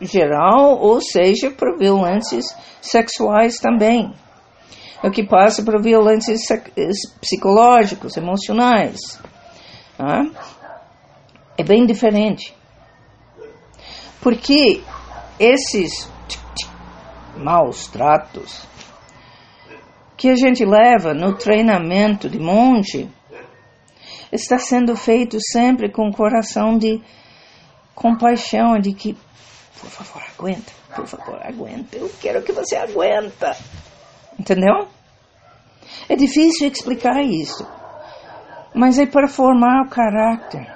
geral 0.00 0.78
ou 0.78 1.00
seja 1.00 1.50
por 1.50 1.78
violências 1.78 2.46
sexuais 2.80 3.58
também. 3.58 4.14
O 5.02 5.10
que 5.10 5.26
passa 5.26 5.62
por 5.62 5.80
violências 5.82 6.40
psicológicas, 7.20 8.16
emocionais. 8.16 9.20
Tá? 9.96 10.24
É 11.58 11.62
bem 11.62 11.86
diferente. 11.86 12.54
Porque 14.20 14.82
esses 15.38 16.10
maus 17.36 17.86
tratos 17.86 18.66
que 20.16 20.30
a 20.30 20.34
gente 20.34 20.64
leva 20.64 21.12
no 21.12 21.34
treinamento 21.34 22.28
de 22.28 22.38
monge 22.38 23.08
está 24.32 24.58
sendo 24.58 24.96
feito 24.96 25.36
sempre 25.52 25.92
com 25.92 26.10
coração 26.10 26.78
de 26.78 27.02
compaixão, 27.94 28.78
de 28.78 28.92
que, 28.92 29.14
por 29.80 29.90
favor, 29.90 30.22
aguenta, 30.34 30.72
por 30.94 31.06
favor, 31.06 31.40
aguenta, 31.42 31.96
eu 31.96 32.10
quero 32.20 32.42
que 32.42 32.52
você 32.52 32.76
aguenta. 32.76 33.56
Entendeu? 34.38 34.88
É 36.08 36.16
difícil 36.16 36.68
explicar 36.68 37.22
isso, 37.22 37.66
mas 38.74 38.98
é 38.98 39.06
para 39.06 39.28
formar 39.28 39.86
o 39.86 39.90
caráter. 39.90 40.74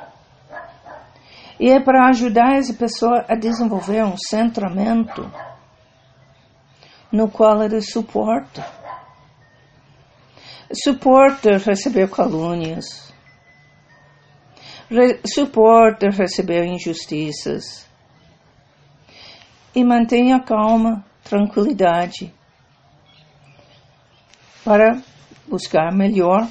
E 1.59 1.71
é 1.71 1.79
para 1.79 2.09
ajudar 2.09 2.57
essa 2.57 2.73
pessoa 2.73 3.25
a 3.29 3.35
desenvolver 3.35 4.03
um 4.03 4.17
centramento 4.17 5.31
no 7.13 7.29
qual 7.29 7.63
ele 7.63 7.81
suporta. 7.81 8.65
Suporta 10.73 11.59
receber 11.59 12.09
calúnias, 12.09 13.13
re 14.89 15.21
suporta 15.25 16.11
receber 16.11 16.65
injustiças 16.65 17.89
e 19.75 19.83
mantenha 19.83 20.41
calma, 20.41 21.05
tranquilidade 21.25 22.33
para 24.65 25.03
buscar 25.49 25.93
melhor 25.93 26.47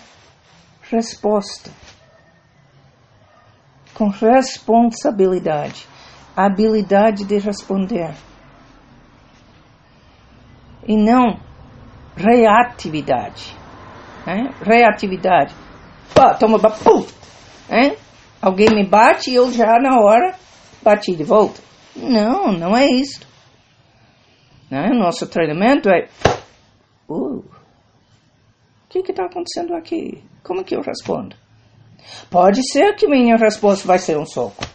resposta. 0.89 1.71
Com 3.93 4.07
responsabilidade, 4.07 5.87
habilidade 6.35 7.25
de 7.25 7.37
responder. 7.37 8.13
E 10.89 10.97
não 10.97 11.39
reatividade. 12.17 13.55
Né? 14.25 14.49
Reatividade. 14.59 15.53
Pá, 16.15 16.33
toma, 16.33 16.57
pum! 16.57 17.05
Né? 17.69 17.95
Alguém 18.41 18.69
me 18.71 18.83
bate 18.83 19.29
e 19.29 19.35
eu 19.35 19.51
já 19.51 19.77
na 19.79 20.01
hora 20.01 20.35
bati 20.81 21.15
de 21.15 21.23
volta. 21.23 21.61
Não, 21.95 22.51
não 22.51 22.75
é 22.75 22.87
isso. 22.87 23.21
Né? 24.71 24.89
Nosso 24.89 25.27
treinamento 25.27 25.89
é. 25.89 26.07
Uh, 27.07 27.37
o 27.37 27.43
que 28.89 29.11
está 29.11 29.25
acontecendo 29.25 29.75
aqui? 29.75 30.23
Como 30.43 30.63
que 30.63 30.75
eu 30.75 30.81
respondo? 30.81 31.35
Pode 32.31 32.67
ser 32.67 32.95
que 32.95 33.07
minha 33.07 33.35
resposta 33.35 33.87
vai 33.87 33.99
ser 33.99 34.17
um 34.17 34.25
soco. 34.25 34.65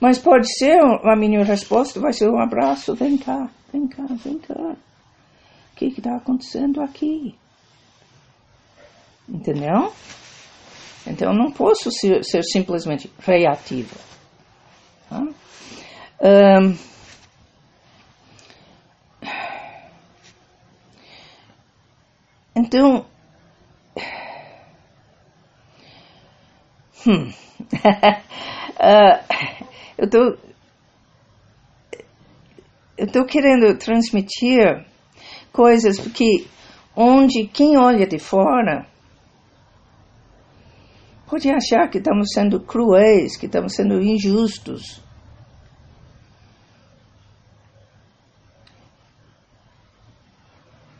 Mas 0.00 0.18
pode 0.18 0.52
ser 0.58 0.80
a 0.80 1.16
minha 1.16 1.44
resposta 1.44 2.00
vai 2.00 2.12
ser 2.12 2.28
um 2.28 2.40
abraço. 2.40 2.96
Vem 2.96 3.16
cá, 3.16 3.48
vem 3.72 3.86
cá, 3.86 4.04
vem 4.24 4.38
cá. 4.38 4.76
Que 5.78 5.86
está 5.86 6.16
acontecendo 6.16 6.80
aqui? 6.82 7.38
Entendeu? 9.28 9.92
Então 11.06 11.32
não 11.32 11.52
posso 11.52 11.88
ser, 11.92 12.24
ser 12.24 12.42
simplesmente 12.42 13.08
reativa. 13.20 13.94
Tá? 15.08 15.22
Um, 16.20 16.76
então, 22.56 23.06
Hum. 27.06 27.30
uh, 27.72 29.24
eu 29.96 30.10
tô, 30.10 30.36
eu 32.98 33.06
tô 33.12 33.24
querendo 33.24 33.78
transmitir 33.78 34.84
coisas 35.52 35.98
porque 35.98 36.46
onde 36.94 37.46
quem 37.46 37.76
olha 37.76 38.06
de 38.06 38.18
fora 38.18 38.86
pode 41.28 41.50
achar 41.50 41.88
que 41.88 41.98
estamos 41.98 42.30
sendo 42.32 42.60
cruéis, 42.60 43.36
que 43.36 43.46
estamos 43.46 43.74
sendo 43.74 44.00
injustos. 44.00 45.02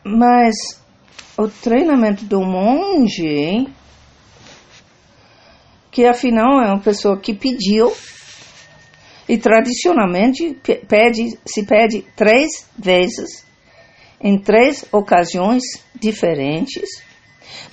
Mas 0.03 0.55
o 1.37 1.47
treinamento 1.47 2.25
do 2.25 2.41
monge 2.41 3.67
que 5.91 6.05
afinal 6.05 6.61
é 6.61 6.67
uma 6.67 6.79
pessoa 6.79 7.19
que 7.19 7.33
pediu 7.33 7.91
e 9.27 9.37
tradicionalmente 9.37 10.57
pede, 10.87 11.37
se 11.45 11.65
pede 11.65 12.01
três 12.15 12.67
vezes, 12.77 13.45
em 14.21 14.37
três 14.37 14.85
ocasiões 14.91 15.63
diferentes, 15.95 17.03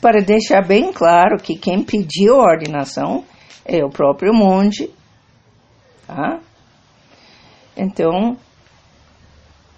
para 0.01 0.23
deixar 0.23 0.67
bem 0.67 0.93
claro 0.93 1.39
que 1.39 1.57
quem 1.57 1.83
pediu 1.83 2.41
a 2.41 2.53
ordenação 2.53 3.25
é 3.65 3.85
o 3.85 3.91
próprio 3.91 4.33
monge. 4.33 4.91
Tá? 6.07 6.41
Então, 7.77 8.37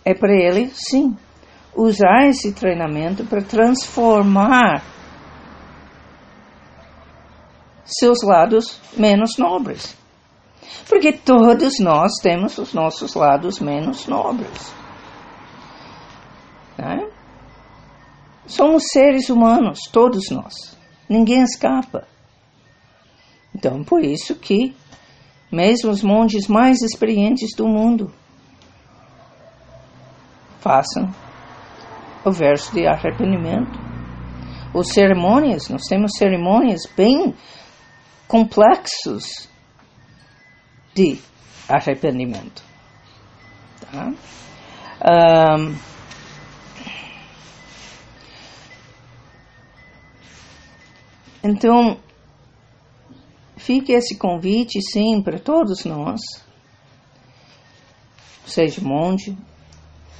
é 0.04 0.14
para 0.14 0.34
ele, 0.34 0.70
sim, 0.74 1.16
usar 1.74 2.28
esse 2.28 2.52
treinamento 2.52 3.24
para 3.24 3.42
transformar 3.42 4.82
seus 7.84 8.22
lados 8.22 8.80
menos 8.96 9.38
nobres. 9.38 9.96
Porque 10.88 11.12
todos 11.12 11.78
nós 11.80 12.12
temos 12.22 12.58
os 12.58 12.74
nossos 12.74 13.14
lados 13.14 13.58
menos 13.60 14.06
nobres. 14.06 14.72
Né? 16.78 17.10
Somos 18.46 18.84
seres 18.92 19.28
humanos, 19.28 19.80
todos 19.92 20.30
nós. 20.30 20.54
Ninguém 21.08 21.42
escapa. 21.42 22.06
Então, 23.54 23.82
por 23.82 24.04
isso 24.04 24.34
que 24.36 24.74
mesmo 25.50 25.90
os 25.90 26.02
monges 26.02 26.46
mais 26.46 26.80
experientes 26.80 27.54
do 27.56 27.66
mundo 27.66 28.12
façam 30.60 31.12
o 32.24 32.30
verso 32.30 32.72
de 32.72 32.86
arrependimento. 32.86 33.78
Os 34.72 34.88
cerimônias, 34.92 35.68
nós 35.68 35.82
temos 35.88 36.12
cerimônias 36.16 36.82
bem 36.96 37.34
complexos 38.26 39.48
de 40.94 41.18
arrependimento. 41.68 42.62
Tá? 43.90 44.12
Um, 45.58 45.74
então, 51.42 51.98
fique 53.56 53.92
esse 53.92 54.16
convite, 54.16 54.80
sim, 54.82 55.22
para 55.22 55.38
todos 55.38 55.84
nós, 55.84 56.20
seja 58.46 58.80
monge, 58.80 59.36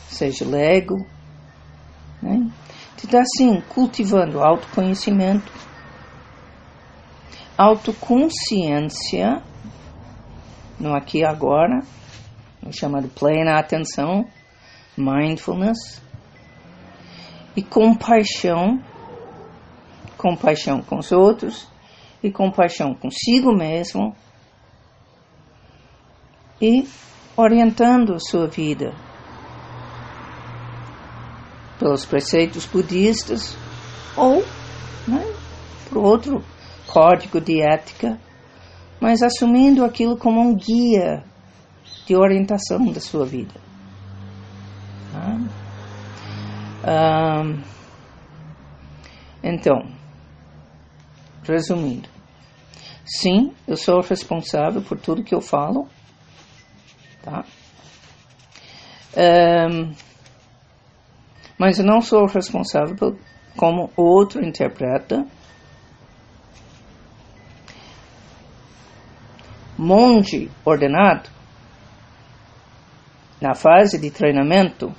seja 0.09 0.45
lego, 0.45 0.97
né? 2.23 2.51
de 2.97 3.07
estar, 3.07 3.23
sim, 3.37 3.61
cultivando 3.69 4.41
autoconhecimento, 4.41 5.53
autoconsciência, 7.57 9.43
no 10.79 10.95
aqui 10.95 11.19
e 11.19 11.25
agora, 11.25 11.81
no 12.63 12.73
chamado 12.73 13.09
plena 13.09 13.59
atenção, 13.59 14.25
mindfulness, 14.97 16.01
e 17.57 17.63
compaixão, 17.63 18.81
compaixão 20.19 20.83
com 20.83 20.99
os 20.99 21.11
outros, 21.13 21.67
e 22.23 22.31
compaixão 22.31 22.93
consigo 22.95 23.57
mesmo, 23.57 24.15
e 26.61 26.87
orientando 27.37 28.15
a 28.15 28.19
sua 28.19 28.49
vida 28.49 28.93
pelos 31.79 32.05
preceitos 32.05 32.67
budistas 32.67 33.57
ou 34.17 34.45
né, 35.07 35.25
por 35.89 35.99
outro 35.99 36.45
código 36.89 37.41
de 37.41 37.63
ética, 37.63 38.19
mas 39.01 39.23
assumindo 39.23 39.85
aquilo 39.85 40.17
como 40.17 40.41
um 40.41 40.57
guia 40.57 41.23
de 42.05 42.17
orientação 42.17 42.85
da 42.87 43.01
sua 43.01 43.25
vida. 43.25 43.55
Ah, 46.85 47.45
então, 49.43 49.98
resumindo, 51.49 52.09
sim, 53.05 53.55
eu 53.67 53.77
sou 53.77 54.01
responsável 54.01 54.83
por 54.83 54.99
tudo 54.99 55.25
que 55.25 55.35
eu 55.35 55.41
falo, 55.41 55.89
tá? 57.23 57.45
Um, 59.17 59.95
mas 61.59 61.79
eu 61.79 61.85
não 61.85 62.01
sou 62.01 62.27
responsável 62.27 62.95
por 62.95 63.19
como 63.57 63.91
o 63.97 64.03
outro 64.03 64.45
interpreta. 64.45 65.27
Monge 69.77 70.51
ordenado, 70.65 71.29
na 73.41 73.55
fase 73.55 74.01
de 74.01 74.11
treinamento, 74.11 74.93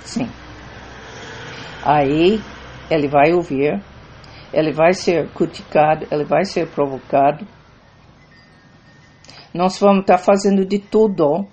sim. 0.00 0.41
Aí 1.82 2.40
ele 2.90 3.08
vai 3.08 3.32
ouvir, 3.32 3.82
ele 4.52 4.72
vai 4.72 4.92
ser 4.92 5.28
criticado, 5.30 6.06
ele 6.10 6.24
vai 6.24 6.44
ser 6.44 6.68
provocado. 6.68 7.46
Nós 9.52 9.78
vamos 9.78 10.02
estar 10.02 10.18
fazendo 10.18 10.64
de 10.64 10.78
tudo 10.78 11.46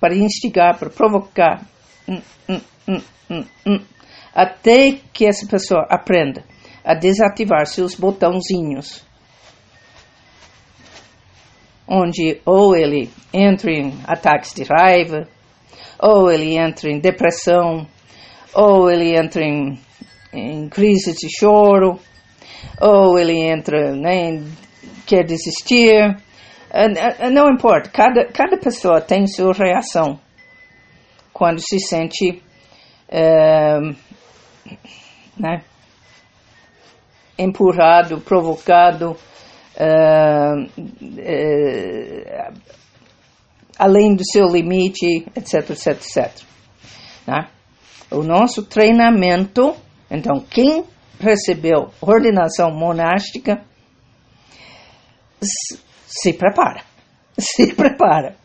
para 0.00 0.14
instigar, 0.14 0.78
para 0.78 0.88
provocar, 0.88 1.66
hum, 2.08 2.22
hum, 2.48 3.44
hum, 3.66 3.84
até 4.32 4.92
que 5.12 5.26
essa 5.26 5.46
pessoa 5.46 5.86
aprenda 5.90 6.44
a 6.84 6.94
desativar 6.94 7.66
seus 7.66 7.94
botãozinhos, 7.94 9.04
onde 11.86 12.40
ou 12.46 12.76
ele 12.76 13.10
entra 13.32 13.72
em 13.72 13.92
ataques 14.06 14.54
de 14.54 14.62
raiva, 14.64 15.28
ou 16.00 16.30
ele 16.30 16.56
entra 16.56 16.90
em 16.90 17.00
depressão, 17.00 17.86
ou 18.54 18.90
ele 18.90 19.16
entra 19.16 19.42
em, 19.42 19.78
em 20.32 20.68
crise 20.68 21.12
de 21.14 21.28
choro, 21.28 21.98
ou 22.80 23.18
ele 23.18 23.38
entra, 23.38 23.94
né, 23.94 24.42
quer 25.06 25.24
desistir, 25.24 26.16
é, 26.70 27.26
é, 27.26 27.30
não 27.30 27.48
importa, 27.48 27.90
cada, 27.90 28.26
cada 28.26 28.56
pessoa 28.58 29.00
tem 29.00 29.26
sua 29.26 29.52
reação 29.52 30.20
quando 31.32 31.60
se 31.60 31.78
sente 31.78 32.42
é, 33.08 33.78
né, 35.36 35.62
empurrado, 37.38 38.20
provocado, 38.20 39.16
é, 39.76 40.52
além 43.78 44.14
do 44.14 44.24
seu 44.24 44.48
limite, 44.48 45.06
etc, 45.36 45.70
etc, 45.70 45.86
etc. 45.88 46.42
Né? 47.26 47.48
O 48.10 48.22
nosso 48.22 48.64
treinamento, 48.64 49.76
então, 50.10 50.40
quem 50.40 50.84
recebeu 51.20 51.90
ordenação 52.00 52.70
monástica 52.70 53.62
se 55.40 56.32
prepara. 56.32 56.82
Se 57.38 57.72
prepara. 57.72 58.36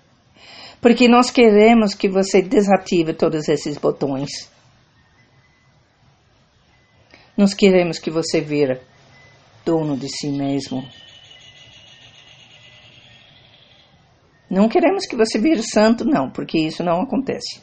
Porque 0.80 1.08
nós 1.08 1.32
queremos 1.32 1.96
que 1.96 2.08
você 2.08 2.44
desative 2.44 3.16
todos 3.16 3.50
esses 3.50 3.76
botões. 3.78 4.52
Nós 7.36 7.56
queremos 7.56 7.98
que 7.98 8.12
você 8.12 8.40
vira 8.40 8.80
dono 9.66 9.98
de 9.98 10.08
si 10.10 10.30
mesmo. 10.30 10.88
Não 14.54 14.70
queremos 14.70 15.08
que 15.08 15.16
você 15.16 15.40
vire 15.40 15.64
santo, 15.64 16.06
não, 16.06 16.30
porque 16.30 16.60
isso 16.60 16.84
não 16.84 17.02
acontece. 17.02 17.60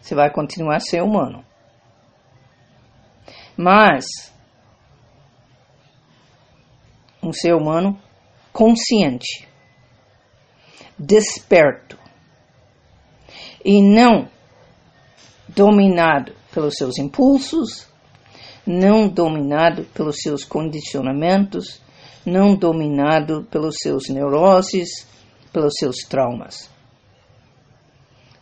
Você 0.00 0.14
vai 0.14 0.32
continuar 0.32 0.76
a 0.76 0.80
ser 0.80 1.02
humano. 1.02 1.44
Mas 3.54 4.06
um 7.22 7.34
ser 7.34 7.54
humano 7.54 8.00
consciente, 8.50 9.46
desperto 10.98 11.98
e 13.62 13.82
não 13.82 14.26
dominado 15.46 16.32
pelos 16.50 16.76
seus 16.78 16.96
impulsos, 16.96 17.86
não 18.66 19.06
dominado 19.06 19.84
pelos 19.92 20.16
seus 20.22 20.44
condicionamentos, 20.44 21.82
não 22.24 22.54
dominado 22.54 23.46
pelos 23.50 23.76
seus 23.82 24.08
neuroses, 24.08 25.06
pelos 25.58 25.74
seus 25.76 25.96
traumas. 26.08 26.70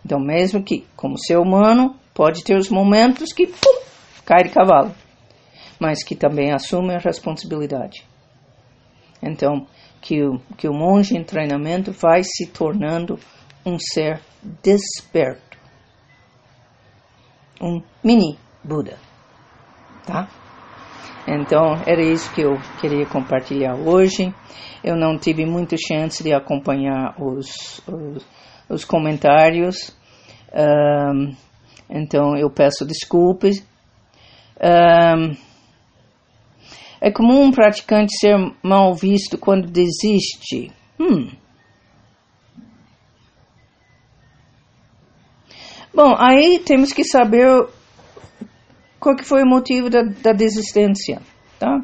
Então, 0.05 0.21
mesmo 0.21 0.63
que, 0.63 0.87
como 0.95 1.19
ser 1.19 1.39
humano, 1.39 1.97
pode 2.13 2.45
ter 2.45 2.57
os 2.57 2.69
momentos 2.69 3.33
que 3.33 3.47
pum, 3.47 3.81
cai 4.25 4.45
de 4.45 4.51
cavalo, 4.51 4.95
mas 5.81 6.05
que 6.05 6.15
também 6.15 6.53
assume 6.53 6.95
a 6.95 6.99
responsabilidade. 6.99 8.07
Então, 9.23 9.67
que 10.03 10.23
o, 10.23 10.39
que 10.59 10.69
o 10.69 10.75
monge 10.75 11.17
em 11.17 11.25
treinamento 11.25 11.91
vai 11.91 12.23
se 12.23 12.47
tornando 12.47 13.19
um 13.65 13.79
ser 13.79 14.21
desperto. 14.63 15.57
Um 17.61 17.83
mini 18.05 18.39
Buda. 18.63 18.99
Tá? 20.05 20.29
Então, 21.27 21.83
era 21.85 22.01
isso 22.01 22.33
que 22.33 22.43
eu 22.43 22.57
queria 22.81 23.05
compartilhar 23.05 23.75
hoje. 23.75 24.33
Eu 24.83 24.97
não 24.97 25.19
tive 25.19 25.45
muita 25.45 25.77
chance 25.77 26.23
de 26.23 26.33
acompanhar 26.33 27.21
os, 27.21 27.83
os, 27.87 28.27
os 28.69 28.85
comentários. 28.85 29.97
Um, 30.55 31.35
então, 31.91 32.37
eu 32.37 32.49
peço 32.49 32.87
desculpas. 32.87 33.57
Um, 34.63 35.37
é 37.01 37.11
comum 37.11 37.43
um 37.43 37.51
praticante 37.51 38.17
ser 38.19 38.37
mal 38.63 38.95
visto 38.95 39.37
quando 39.37 39.67
desiste. 39.67 40.71
Hum. 40.99 41.29
Bom, 45.93 46.15
aí 46.19 46.59
temos 46.61 46.93
que 46.93 47.03
saber 47.03 47.67
qual 49.07 49.15
que 49.15 49.25
foi 49.25 49.45
o 49.45 49.47
motivo 49.47 49.89
da, 49.89 50.03
da 50.03 50.33
desistência, 50.33 51.21
tá? 51.61 51.79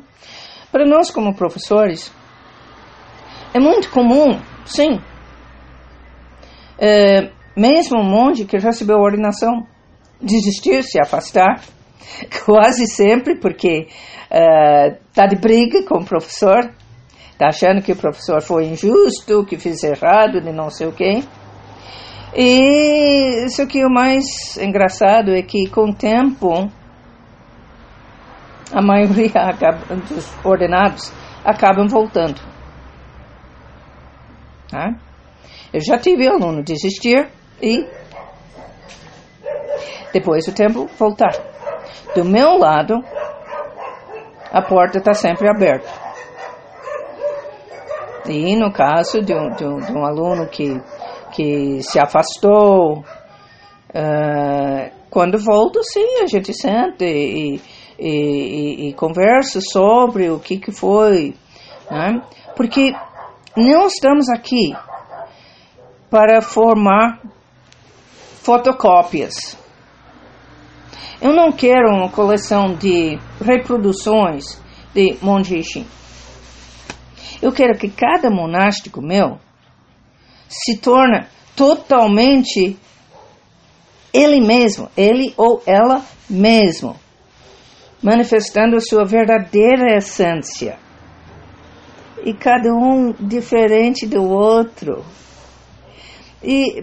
Para 0.72 0.84
nós 0.84 1.08
como 1.08 1.36
professores, 1.36 2.12
é 3.54 3.60
muito 3.60 3.90
comum, 3.90 4.40
sim, 4.64 4.98
é, 6.76 7.30
mesmo 7.56 8.00
um 8.00 8.04
monge 8.04 8.44
que 8.44 8.58
recebeu 8.58 8.96
a 8.96 9.02
ordenação, 9.02 9.64
desistir, 10.20 10.82
se 10.82 11.00
afastar, 11.00 11.60
quase 12.44 12.88
sempre, 12.88 13.38
porque 13.38 13.86
está 15.08 15.24
uh, 15.24 15.28
de 15.28 15.36
briga 15.36 15.84
com 15.84 15.98
o 15.98 16.04
professor, 16.04 16.74
está 17.30 17.50
achando 17.50 17.82
que 17.82 17.92
o 17.92 17.96
professor 17.96 18.42
foi 18.42 18.64
injusto, 18.64 19.46
que 19.46 19.56
fez 19.56 19.84
errado, 19.84 20.40
de 20.40 20.50
não 20.50 20.70
sei 20.70 20.88
o 20.88 20.92
quê. 20.92 21.22
E 22.34 23.44
isso 23.44 23.64
que 23.68 23.84
o 23.84 23.90
mais 23.90 24.56
engraçado 24.56 25.30
é 25.30 25.42
que 25.42 25.68
com 25.68 25.90
o 25.90 25.94
tempo 25.94 26.81
a 28.70 28.82
maioria 28.82 29.30
acaba, 29.34 29.78
dos 30.08 30.44
ordenados 30.44 31.12
acabam 31.44 31.86
voltando. 31.88 32.40
Tá? 34.70 34.94
Eu 35.72 35.80
já 35.80 35.98
tive 35.98 36.28
aluno 36.28 36.62
desistir 36.62 37.28
e 37.60 37.86
depois 40.12 40.44
do 40.44 40.52
tempo 40.52 40.86
voltar. 40.98 41.32
Do 42.14 42.24
meu 42.24 42.58
lado, 42.58 43.02
a 44.50 44.62
porta 44.62 44.98
está 44.98 45.14
sempre 45.14 45.48
aberta. 45.48 45.88
E 48.28 48.54
no 48.54 48.72
caso 48.72 49.20
de 49.22 49.34
um, 49.34 49.50
de 49.50 49.64
um, 49.64 49.80
de 49.80 49.92
um 49.92 50.04
aluno 50.04 50.46
que, 50.48 50.80
que 51.32 51.82
se 51.82 51.98
afastou, 51.98 52.98
uh, 52.98 54.90
quando 55.10 55.38
volta, 55.38 55.80
sim, 55.82 56.22
a 56.22 56.26
gente 56.26 56.52
senta 56.54 57.04
e, 57.04 57.60
e, 58.02 58.86
e, 58.86 58.88
e 58.88 58.92
conversa 58.94 59.60
sobre 59.60 60.28
o 60.28 60.40
que, 60.40 60.58
que 60.58 60.72
foi. 60.72 61.34
Né? 61.88 62.20
Porque 62.56 62.92
não 63.56 63.86
estamos 63.86 64.28
aqui 64.28 64.74
para 66.10 66.42
formar 66.42 67.20
fotocópias. 68.42 69.56
Eu 71.20 71.32
não 71.32 71.52
quero 71.52 71.94
uma 71.94 72.10
coleção 72.10 72.74
de 72.74 73.16
reproduções 73.40 74.60
de 74.92 75.16
Monge 75.22 75.62
Shin. 75.62 75.86
Eu 77.40 77.52
quero 77.52 77.78
que 77.78 77.88
cada 77.88 78.28
monástico 78.28 79.00
meu 79.00 79.38
se 80.48 80.78
torne 80.78 81.26
totalmente 81.54 82.76
ele 84.12 84.40
mesmo, 84.40 84.90
ele 84.96 85.32
ou 85.36 85.62
ela 85.64 86.02
mesmo, 86.28 86.96
manifestando 88.02 88.76
a 88.76 88.80
sua 88.80 89.04
verdadeira 89.04 89.96
essência. 89.96 90.78
E 92.24 92.34
cada 92.34 92.72
um 92.72 93.12
diferente 93.12 94.06
do 94.06 94.22
outro. 94.22 95.04
E 96.42 96.78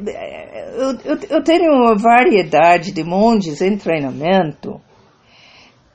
eu, 0.77 0.91
eu, 1.03 1.19
eu 1.29 1.43
tenho 1.43 1.71
uma 1.73 1.95
variedade 1.95 2.91
de 2.91 3.03
monges 3.03 3.61
em 3.61 3.77
treinamento 3.77 4.79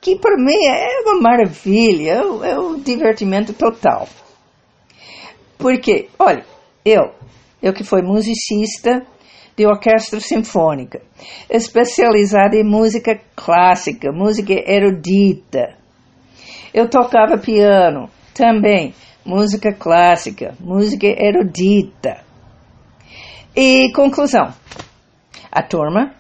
que 0.05 0.17
para 0.17 0.37
mim 0.37 0.67
é 0.67 1.01
uma 1.01 1.19
maravilha, 1.19 2.23
é, 2.43 2.51
é 2.51 2.61
um 2.61 2.79
divertimento 2.79 3.55
total. 3.55 4.07
Porque, 5.57 6.11
olha, 6.19 6.45
eu, 6.85 7.15
eu 7.63 7.73
que 7.73 7.83
fui 7.83 8.03
musicista 8.03 9.03
de 9.57 9.67
orquestra 9.67 10.21
sinfônica, 10.21 11.01
especializada 11.49 12.57
em 12.57 12.65
música 12.65 13.19
clássica, 13.37 14.11
música 14.13 14.53
erudita. 14.53 15.77
Eu 16.73 16.89
tocava 16.89 17.39
piano 17.39 18.11
também, 18.35 18.95
música 19.25 19.73
clássica, 19.73 20.55
música 20.59 21.07
erudita. 21.07 22.19
E 23.55 23.93
conclusão: 23.93 24.53
a 25.51 25.63
turma, 25.63 26.13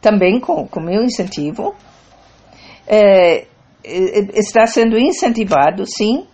também 0.00 0.38
com 0.38 0.68
o 0.70 0.80
meu 0.80 1.02
incentivo, 1.02 1.74
é, 2.86 3.46
está 3.84 4.66
sendo 4.66 4.98
incentivado, 4.98 5.84
sim, 5.86 6.26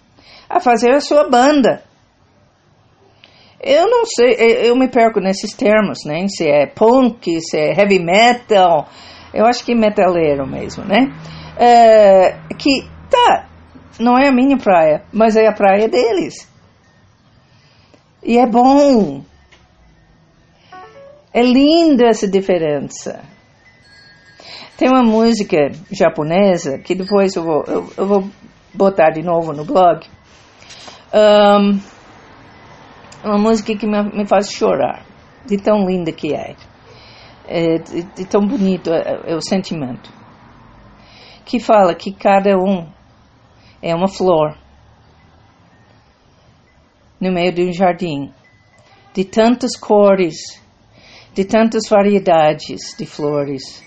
a 0.49 0.59
fazer 0.59 0.91
a 0.93 1.01
sua 1.01 1.29
banda. 1.29 1.83
Eu 3.61 3.89
não 3.91 4.05
sei, 4.07 4.35
eu 4.69 4.77
me 4.77 4.89
perco 4.89 5.21
nesses 5.21 5.53
termos, 5.53 6.05
né? 6.05 6.27
Se 6.29 6.47
é 6.47 6.67
punk, 6.67 7.41
se 7.41 7.57
é 7.57 7.73
heavy 7.77 7.99
metal, 7.99 8.89
eu 9.35 9.45
acho 9.47 9.65
que 9.65 9.75
metaleiro 9.75 10.47
mesmo, 10.47 10.85
né? 10.85 11.13
É, 11.57 12.39
que 12.57 12.89
tá, 13.11 13.49
não 13.99 14.17
é 14.17 14.29
a 14.29 14.33
minha 14.33 14.57
praia, 14.57 15.03
mas 15.13 15.37
é 15.37 15.49
a 15.49 15.53
praia 15.53 15.89
deles. 15.89 16.49
E 18.23 18.39
é 18.39 18.47
bom. 18.47 19.25
É 21.33 21.43
linda 21.43 22.07
essa 22.07 22.29
diferença. 22.29 23.21
Tem 24.77 24.89
uma 24.89 25.03
música 25.03 25.73
japonesa 25.91 26.79
que 26.79 26.95
depois 26.95 27.35
eu 27.35 27.43
vou, 27.43 27.65
eu, 27.67 27.93
eu 27.97 28.07
vou 28.07 28.29
botar 28.73 29.11
de 29.11 29.23
novo 29.23 29.53
no 29.53 29.65
blog. 29.65 30.07
Um, 31.13 31.81
uma 33.29 33.39
música 33.39 33.77
que 33.77 33.87
me, 33.87 34.03
me, 34.03 34.27
faz 34.27 34.51
chorar, 34.51 35.05
de 35.47 35.57
tão 35.57 35.87
linda 35.87 36.13
que 36.13 36.35
é, 36.35 36.57
é 37.47 37.79
de, 37.79 38.03
de, 38.03 38.27
tão 38.27 38.47
bonito 38.47 38.91
é, 38.93 39.33
é 39.33 39.35
o 39.35 39.41
sentimento. 39.41 40.13
Que 41.45 41.61
fala 41.61 41.95
que 41.95 42.13
cada 42.13 42.57
um 42.59 42.87
é 43.81 43.95
uma 43.95 44.09
flor 44.09 44.57
no 47.21 47.33
meio 47.33 47.53
de 47.53 47.65
um 47.65 47.73
jardim, 47.73 48.33
de 49.13 49.25
tantas 49.25 49.77
cores, 49.77 50.63
de 51.35 51.45
tantas 51.45 51.89
variedades 51.89 52.97
de 52.97 53.07
flores, 53.07 53.83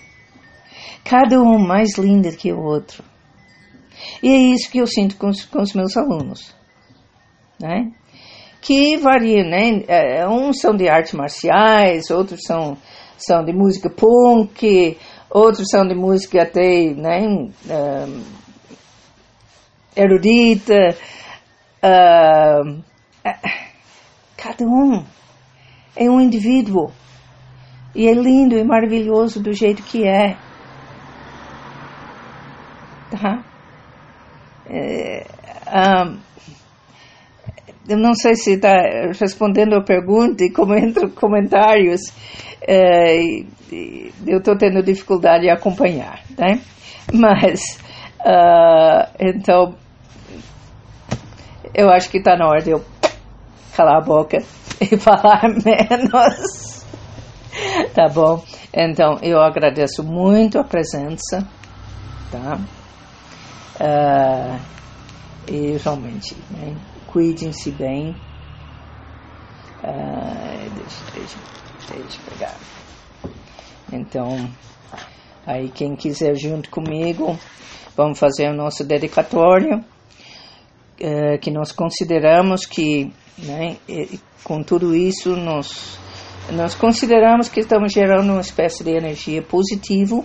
cada 1.04 1.40
um 1.40 1.58
mais 1.58 1.96
linda 1.98 2.30
que 2.32 2.52
o 2.52 2.60
outro. 2.60 3.02
E 4.22 4.28
é 4.28 4.36
isso 4.54 4.70
que 4.70 4.78
eu 4.78 4.86
sinto 4.86 5.16
com 5.16 5.28
os, 5.28 5.44
com 5.44 5.62
os 5.62 5.72
meus 5.72 5.96
alunos, 5.96 6.54
né? 7.60 7.92
Que 8.62 8.96
varia, 8.96 9.44
né? 9.44 9.82
É, 9.86 10.26
uns 10.26 10.60
são 10.60 10.74
de 10.74 10.88
artes 10.88 11.12
marciais, 11.12 12.10
outros 12.10 12.40
são, 12.46 12.78
são 13.18 13.44
de 13.44 13.52
música 13.52 13.90
punk, 13.90 14.96
outros 15.28 15.68
são 15.68 15.86
de 15.86 15.94
música 15.94 16.42
até, 16.42 16.94
né? 16.94 17.26
Um, 17.26 18.22
erudita. 19.94 20.96
Uh, 21.82 22.82
Cada 24.42 24.64
um 24.64 25.04
é 25.94 26.10
um 26.10 26.20
indivíduo. 26.20 26.90
E 27.94 28.08
é 28.08 28.12
lindo 28.12 28.56
e 28.56 28.64
maravilhoso 28.64 29.40
do 29.40 29.52
jeito 29.52 29.82
que 29.82 30.04
é. 30.04 30.36
Tá? 33.10 33.44
É, 34.66 35.26
um, 36.04 36.18
eu 37.88 37.98
não 37.98 38.14
sei 38.14 38.34
se 38.34 38.54
está 38.54 38.74
respondendo 39.20 39.74
a 39.74 39.82
pergunta 39.82 40.44
e 40.44 40.50
como 40.50 40.76
entram 40.76 41.10
comentários, 41.10 42.00
é, 42.60 43.18
eu 44.26 44.38
estou 44.38 44.56
tendo 44.56 44.82
dificuldade 44.82 45.44
de 45.44 45.50
acompanhar, 45.50 46.20
né? 46.38 46.60
Mas, 47.12 47.78
uh, 48.20 49.10
então, 49.18 49.74
eu 51.74 51.90
acho 51.90 52.08
que 52.08 52.18
está 52.18 52.36
na 52.36 52.46
hora 52.48 52.62
de 52.62 52.70
eu 52.70 52.84
calar 53.76 53.98
a 53.98 54.04
boca 54.04 54.38
e 54.80 54.96
falar 54.96 55.42
menos. 55.64 56.86
tá 57.94 58.08
bom? 58.08 58.42
Então, 58.72 59.18
eu 59.22 59.40
agradeço 59.40 60.02
muito 60.04 60.58
a 60.58 60.64
presença, 60.64 61.46
tá? 62.30 62.58
Uh, 63.80 64.60
e 65.48 65.76
realmente, 65.82 66.36
né? 66.50 66.76
Cuidem-se 67.12 67.70
bem. 67.70 68.16
Uh, 69.82 70.70
deixa, 70.76 71.10
deixa, 71.14 71.38
deixa 71.88 72.18
eu 72.18 72.32
pegar. 72.32 72.56
Então, 73.92 74.48
aí 75.46 75.68
quem 75.70 75.94
quiser 75.96 76.34
junto 76.36 76.70
comigo, 76.70 77.38
vamos 77.96 78.18
fazer 78.18 78.48
o 78.48 78.54
nosso 78.54 78.84
dedicatório, 78.84 79.78
uh, 79.78 81.38
que 81.40 81.50
nós 81.50 81.72
consideramos 81.72 82.64
que 82.64 83.12
né? 83.38 83.76
Com 84.44 84.62
tudo 84.62 84.94
isso, 84.94 85.34
nós, 85.36 85.98
nós 86.50 86.74
consideramos 86.74 87.48
que 87.48 87.60
estamos 87.60 87.92
gerando 87.92 88.30
uma 88.30 88.40
espécie 88.40 88.84
de 88.84 88.90
energia 88.90 89.42
positiva 89.42 90.22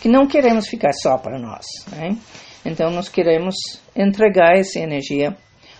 que 0.00 0.08
não 0.08 0.26
queremos 0.26 0.68
ficar 0.68 0.92
só 0.92 1.18
para 1.18 1.38
nós. 1.38 1.66
Né? 1.90 2.16
Então, 2.64 2.90
nós 2.90 3.08
queremos 3.08 3.56
entregar 3.96 4.56
essa 4.56 4.78
energia 4.78 5.36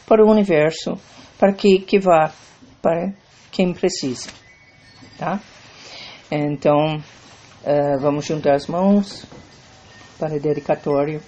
para 0.08 0.24
o 0.24 0.30
universo, 0.30 0.98
para 1.38 1.52
que, 1.52 1.80
que 1.80 1.98
vá 1.98 2.32
para 2.80 3.12
quem 3.52 3.72
precisa. 3.72 4.30
Tá? 5.18 5.40
Então, 6.30 6.96
uh, 6.96 8.00
vamos 8.00 8.24
juntar 8.24 8.54
as 8.54 8.66
mãos 8.66 9.26
para 10.18 10.34
o 10.34 10.40
dedicatório 10.40 11.20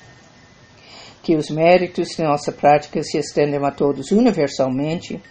que 1.22 1.37
os 1.37 1.51
méritos 1.51 2.09
de 2.16 2.22
nossa 2.22 2.51
prática 2.51 3.03
se 3.03 3.18
estendem 3.18 3.64
a 3.64 3.70
todos 3.70 4.11
universalmente, 4.11 5.22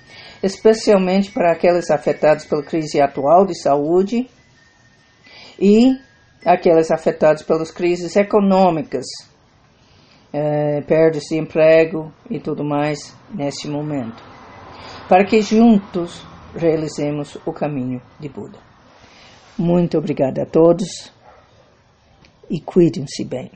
especialmente 0.41 1.31
para 1.31 1.51
aqueles 1.51 1.89
afetados 1.89 2.45
pela 2.45 2.63
crise 2.63 3.01
atual 3.01 3.45
de 3.45 3.59
saúde 3.59 4.29
e 5.59 5.91
aqueles 6.45 6.91
afetados 6.91 7.43
pelas 7.43 7.71
crises 7.71 8.15
econômicas, 8.15 9.05
perdas 10.87 11.23
de 11.23 11.37
emprego 11.37 12.11
e 12.29 12.39
tudo 12.39 12.63
mais 12.63 13.15
neste 13.33 13.67
momento, 13.67 14.23
para 15.07 15.25
que 15.25 15.41
juntos 15.41 16.25
realizemos 16.55 17.37
o 17.45 17.53
caminho 17.53 18.01
de 18.19 18.29
Buda. 18.29 18.57
Muito 19.57 19.97
obrigada 19.97 20.43
a 20.43 20.45
todos 20.45 21.11
e 22.49 22.59
cuidem-se 22.61 23.25
bem. 23.25 23.51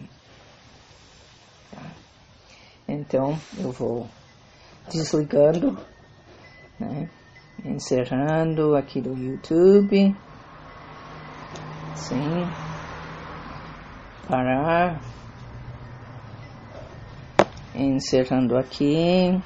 Então 2.88 3.38
eu 3.58 3.72
vou 3.72 4.08
desligando, 4.92 5.78
né? 6.80 7.10
encerrando 7.64 8.76
aqui 8.76 9.02
do 9.02 9.14
YouTube. 9.18 10.16
Sim. 11.96 12.50
Parar. 14.28 15.00
Encerrando 17.76 18.58
aqui. 18.58 19.40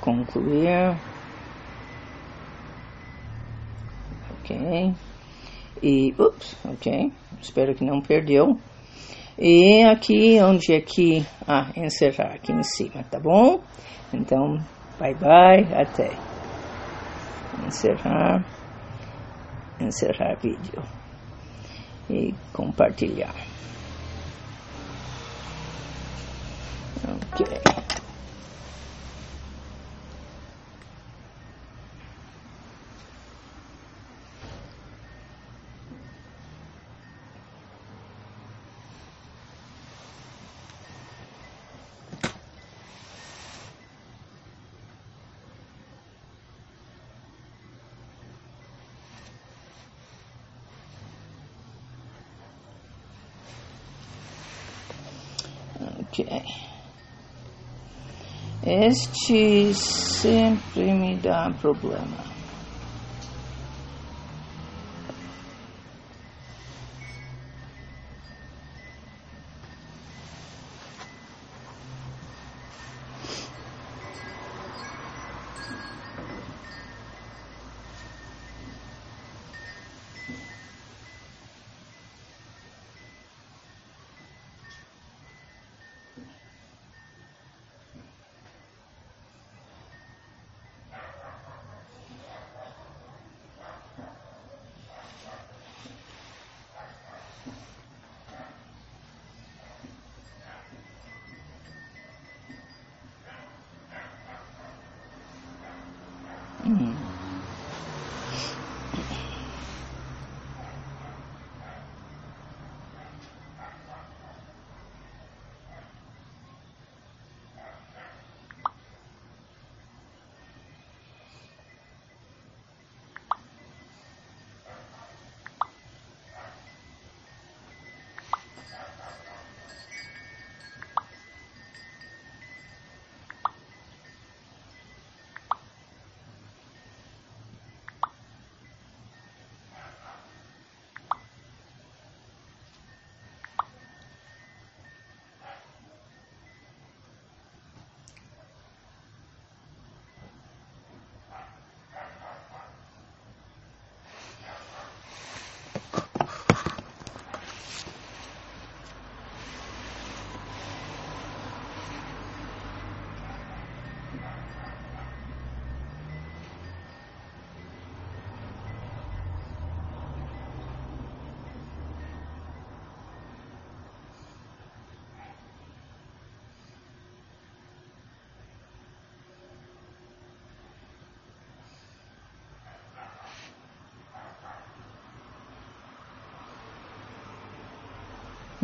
Concluir. 0.00 0.96
Ok. 4.40 4.94
E, 5.82 6.14
ups, 6.18 6.56
ok. 6.64 7.12
Espero 7.40 7.74
que 7.74 7.84
não 7.84 8.00
perdeu. 8.00 8.58
E 9.38 9.84
aqui, 9.84 10.40
onde 10.40 10.72
é 10.72 10.80
que. 10.80 11.24
Ah, 11.46 11.70
encerrar 11.76 12.34
aqui 12.34 12.52
em 12.52 12.62
cima, 12.62 13.04
tá 13.04 13.20
bom? 13.20 13.60
Então, 14.12 14.58
bye 14.98 15.14
bye, 15.14 15.74
até. 15.74 16.10
Encerrar. 17.66 18.44
Encerrar 19.78 20.36
vídeo. 20.36 20.82
E 22.08 22.34
compartilhar. 22.52 23.34
Ok. 27.02 27.40
Ok. 55.80 56.16
Este 58.68 59.72
sempre 59.74 60.92
me 60.92 61.16
dá 61.18 61.54
problema. 61.60 62.35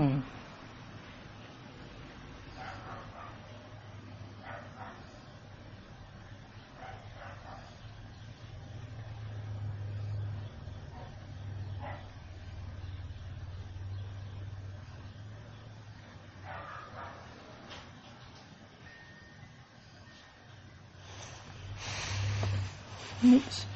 Hum. 0.03 0.25
Oops. 23.25 23.72